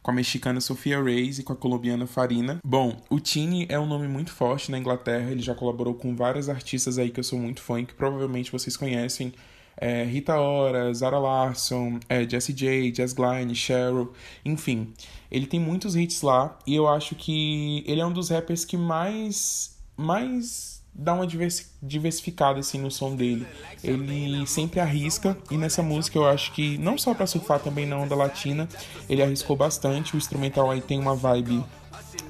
com 0.02 0.12
a 0.12 0.14
mexicana 0.14 0.62
Sofia 0.62 1.04
Reyes 1.04 1.40
e 1.40 1.44
com 1.44 1.52
a 1.52 1.56
colombiana 1.56 2.08
Farina. 2.08 2.62
Bom, 2.64 2.96
o 3.10 3.20
Tini 3.20 3.66
é 3.68 3.78
um 3.78 3.88
nome 3.88 4.08
muito 4.08 4.32
forte 4.32 4.72
na 4.72 4.78
Inglaterra, 4.78 5.32
ele 5.32 5.42
já 5.42 5.54
colaborou 5.54 5.96
com 5.96 6.16
vários 6.16 6.48
artistas 6.48 6.98
aí 6.98 7.10
que 7.10 7.20
eu 7.20 7.26
sou 7.26 7.38
muito 7.38 7.62
fã 7.62 7.82
e 7.82 7.86
que 7.86 7.94
provavelmente 7.94 8.54
vocês 8.54 8.78
conhecem, 8.78 9.34
é, 9.78 10.04
Rita 10.04 10.36
Ora, 10.36 10.94
Zara 10.94 11.20
Larson, 11.20 12.00
é, 12.08 12.28
Jessie 12.28 12.54
J, 12.54 12.94
Jess 12.94 13.16
Cheryl, 13.54 14.14
enfim. 14.44 14.94
Ele 15.30 15.46
tem 15.46 15.60
muitos 15.60 15.96
hits 15.96 16.22
lá 16.22 16.58
e 16.66 16.76
eu 16.76 16.88
acho 16.88 17.16
que 17.16 17.84
ele 17.86 18.02
é 18.02 18.06
um 18.06 18.14
dos 18.14 18.30
rappers 18.30 18.64
que 18.64 18.78
mais, 18.78 19.76
mais 19.98 20.82
dá 20.94 21.14
uma 21.14 21.28
diversificada 21.28 22.60
assim 22.60 22.80
no 22.80 22.90
som 22.90 23.16
dele. 23.16 23.46
Ele 23.84 24.48
sempre 24.48 24.80
arrisca 24.80 25.38
e 25.52 25.58
nessa 25.58 25.84
música 25.84 26.18
eu 26.18 26.26
acho 26.26 26.54
que 26.54 26.78
não 26.78 26.98
só 26.98 27.14
para 27.14 27.28
surfar 27.28 27.60
também 27.60 27.86
na 27.86 27.98
onda 27.98 28.16
latina, 28.16 28.70
ele 29.10 29.22
arriscou 29.22 29.58
bastante. 29.58 30.16
O 30.16 30.18
instrumental 30.18 30.72
aí 30.72 30.80
tem 30.80 30.98
uma 31.00 31.16
vibe, 31.16 31.62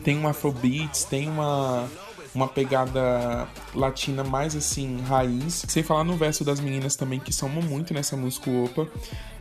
tem 0.03 0.17
um 0.17 0.27
afrobeats, 0.27 1.03
tem 1.03 1.29
uma 1.29 1.87
uma 2.35 2.47
pegada 2.47 3.47
latina 3.73 4.23
mais 4.23 4.55
assim, 4.55 5.01
raiz. 5.07 5.65
Sem 5.67 5.81
falar 5.81 6.03
no 6.03 6.17
verso 6.17 6.43
das 6.43 6.59
meninas 6.59 6.95
também, 6.95 7.19
que 7.19 7.33
somam 7.33 7.63
muito 7.63 7.93
nessa 7.93 8.17
música 8.17 8.49
Opa. 8.51 8.87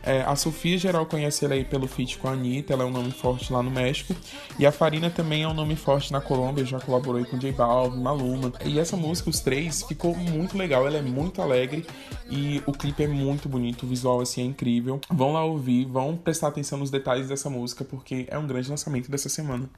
É, 0.05 0.21
a 0.21 0.35
Sofia 0.35 0.77
geral 0.77 1.05
conhece 1.05 1.43
ela 1.43 1.55
aí 1.55 1.65
pelo 1.65 1.87
feat 1.87 2.17
com 2.17 2.27
a 2.27 2.31
Anitta, 2.31 2.73
ela 2.73 2.83
é 2.83 2.85
um 2.85 2.91
nome 2.91 3.11
forte 3.11 3.51
lá 3.51 3.63
no 3.63 3.71
México. 3.71 4.15
E 4.59 4.65
a 4.65 4.71
Farina 4.71 5.09
também 5.09 5.43
é 5.43 5.47
um 5.47 5.53
nome 5.53 5.75
forte 5.75 6.11
na 6.11 6.21
Colômbia, 6.21 6.63
já 6.63 6.79
colaborou 6.79 7.25
com 7.25 7.37
J 7.37 7.51
Balvin, 7.51 8.01
Maluma. 8.01 8.53
E 8.63 8.79
essa 8.79 8.95
música, 8.95 9.29
os 9.29 9.39
três, 9.39 9.83
ficou 9.83 10.15
muito 10.15 10.57
legal, 10.57 10.85
ela 10.85 10.97
é 10.97 11.01
muito 11.01 11.41
alegre 11.41 11.85
e 12.29 12.61
o 12.65 12.71
clipe 12.71 13.03
é 13.03 13.07
muito 13.07 13.49
bonito, 13.49 13.83
o 13.83 13.89
visual 13.89 14.21
assim 14.21 14.41
é 14.41 14.45
incrível. 14.45 14.99
Vão 15.09 15.33
lá 15.33 15.43
ouvir, 15.43 15.85
vão 15.85 16.15
prestar 16.15 16.49
atenção 16.49 16.77
nos 16.77 16.91
detalhes 16.91 17.27
dessa 17.27 17.49
música, 17.49 17.83
porque 17.83 18.27
é 18.29 18.37
um 18.37 18.45
grande 18.45 18.69
lançamento 18.69 19.09
dessa 19.09 19.29
semana. 19.29 19.69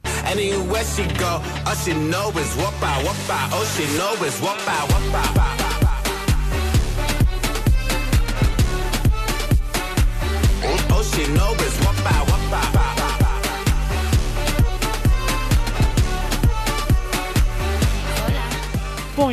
Out. 11.18 11.24
All 11.24 11.24
she 11.24 11.32
know 11.32 11.52
is 11.54 11.87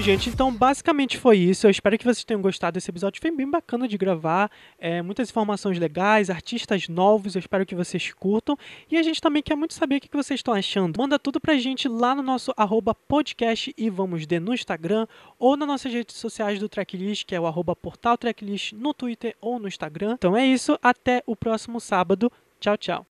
gente, 0.05 0.29
então 0.29 0.53
basicamente 0.53 1.17
foi 1.17 1.39
isso. 1.39 1.65
Eu 1.65 1.71
espero 1.71 1.97
que 1.97 2.03
vocês 2.03 2.23
tenham 2.23 2.39
gostado 2.39 2.75
desse 2.75 2.91
episódio. 2.91 3.19
Foi 3.19 3.31
bem 3.31 3.49
bacana 3.49 3.87
de 3.87 3.97
gravar. 3.97 4.51
É, 4.77 5.01
muitas 5.01 5.31
informações 5.31 5.79
legais, 5.79 6.29
artistas 6.29 6.87
novos. 6.87 7.33
Eu 7.33 7.39
espero 7.39 7.65
que 7.65 7.73
vocês 7.73 8.13
curtam. 8.13 8.55
E 8.91 8.97
a 8.97 9.01
gente 9.01 9.19
também 9.19 9.41
quer 9.41 9.55
muito 9.55 9.73
saber 9.73 9.95
o 9.95 9.99
que 9.99 10.07
vocês 10.15 10.41
estão 10.41 10.53
achando. 10.53 10.95
Manda 10.95 11.17
tudo 11.17 11.41
pra 11.41 11.57
gente 11.57 11.87
lá 11.87 12.13
no 12.13 12.21
nosso 12.21 12.53
podcast 13.07 13.73
e 13.75 13.89
vamos 13.89 14.27
de 14.27 14.39
no 14.39 14.53
Instagram 14.53 15.07
ou 15.39 15.57
nas 15.57 15.67
nossas 15.67 15.91
redes 15.91 16.15
sociais 16.17 16.59
do 16.59 16.69
Tracklist, 16.69 17.25
que 17.25 17.33
é 17.33 17.39
o 17.39 17.47
arroba 17.47 17.75
portal 17.75 18.15
Tracklist 18.15 18.73
no 18.73 18.93
Twitter 18.93 19.35
ou 19.41 19.57
no 19.57 19.67
Instagram. 19.67 20.13
Então 20.19 20.37
é 20.37 20.45
isso. 20.45 20.77
Até 20.83 21.23
o 21.25 21.35
próximo 21.35 21.79
sábado. 21.79 22.31
Tchau, 22.59 22.77
tchau. 22.77 23.03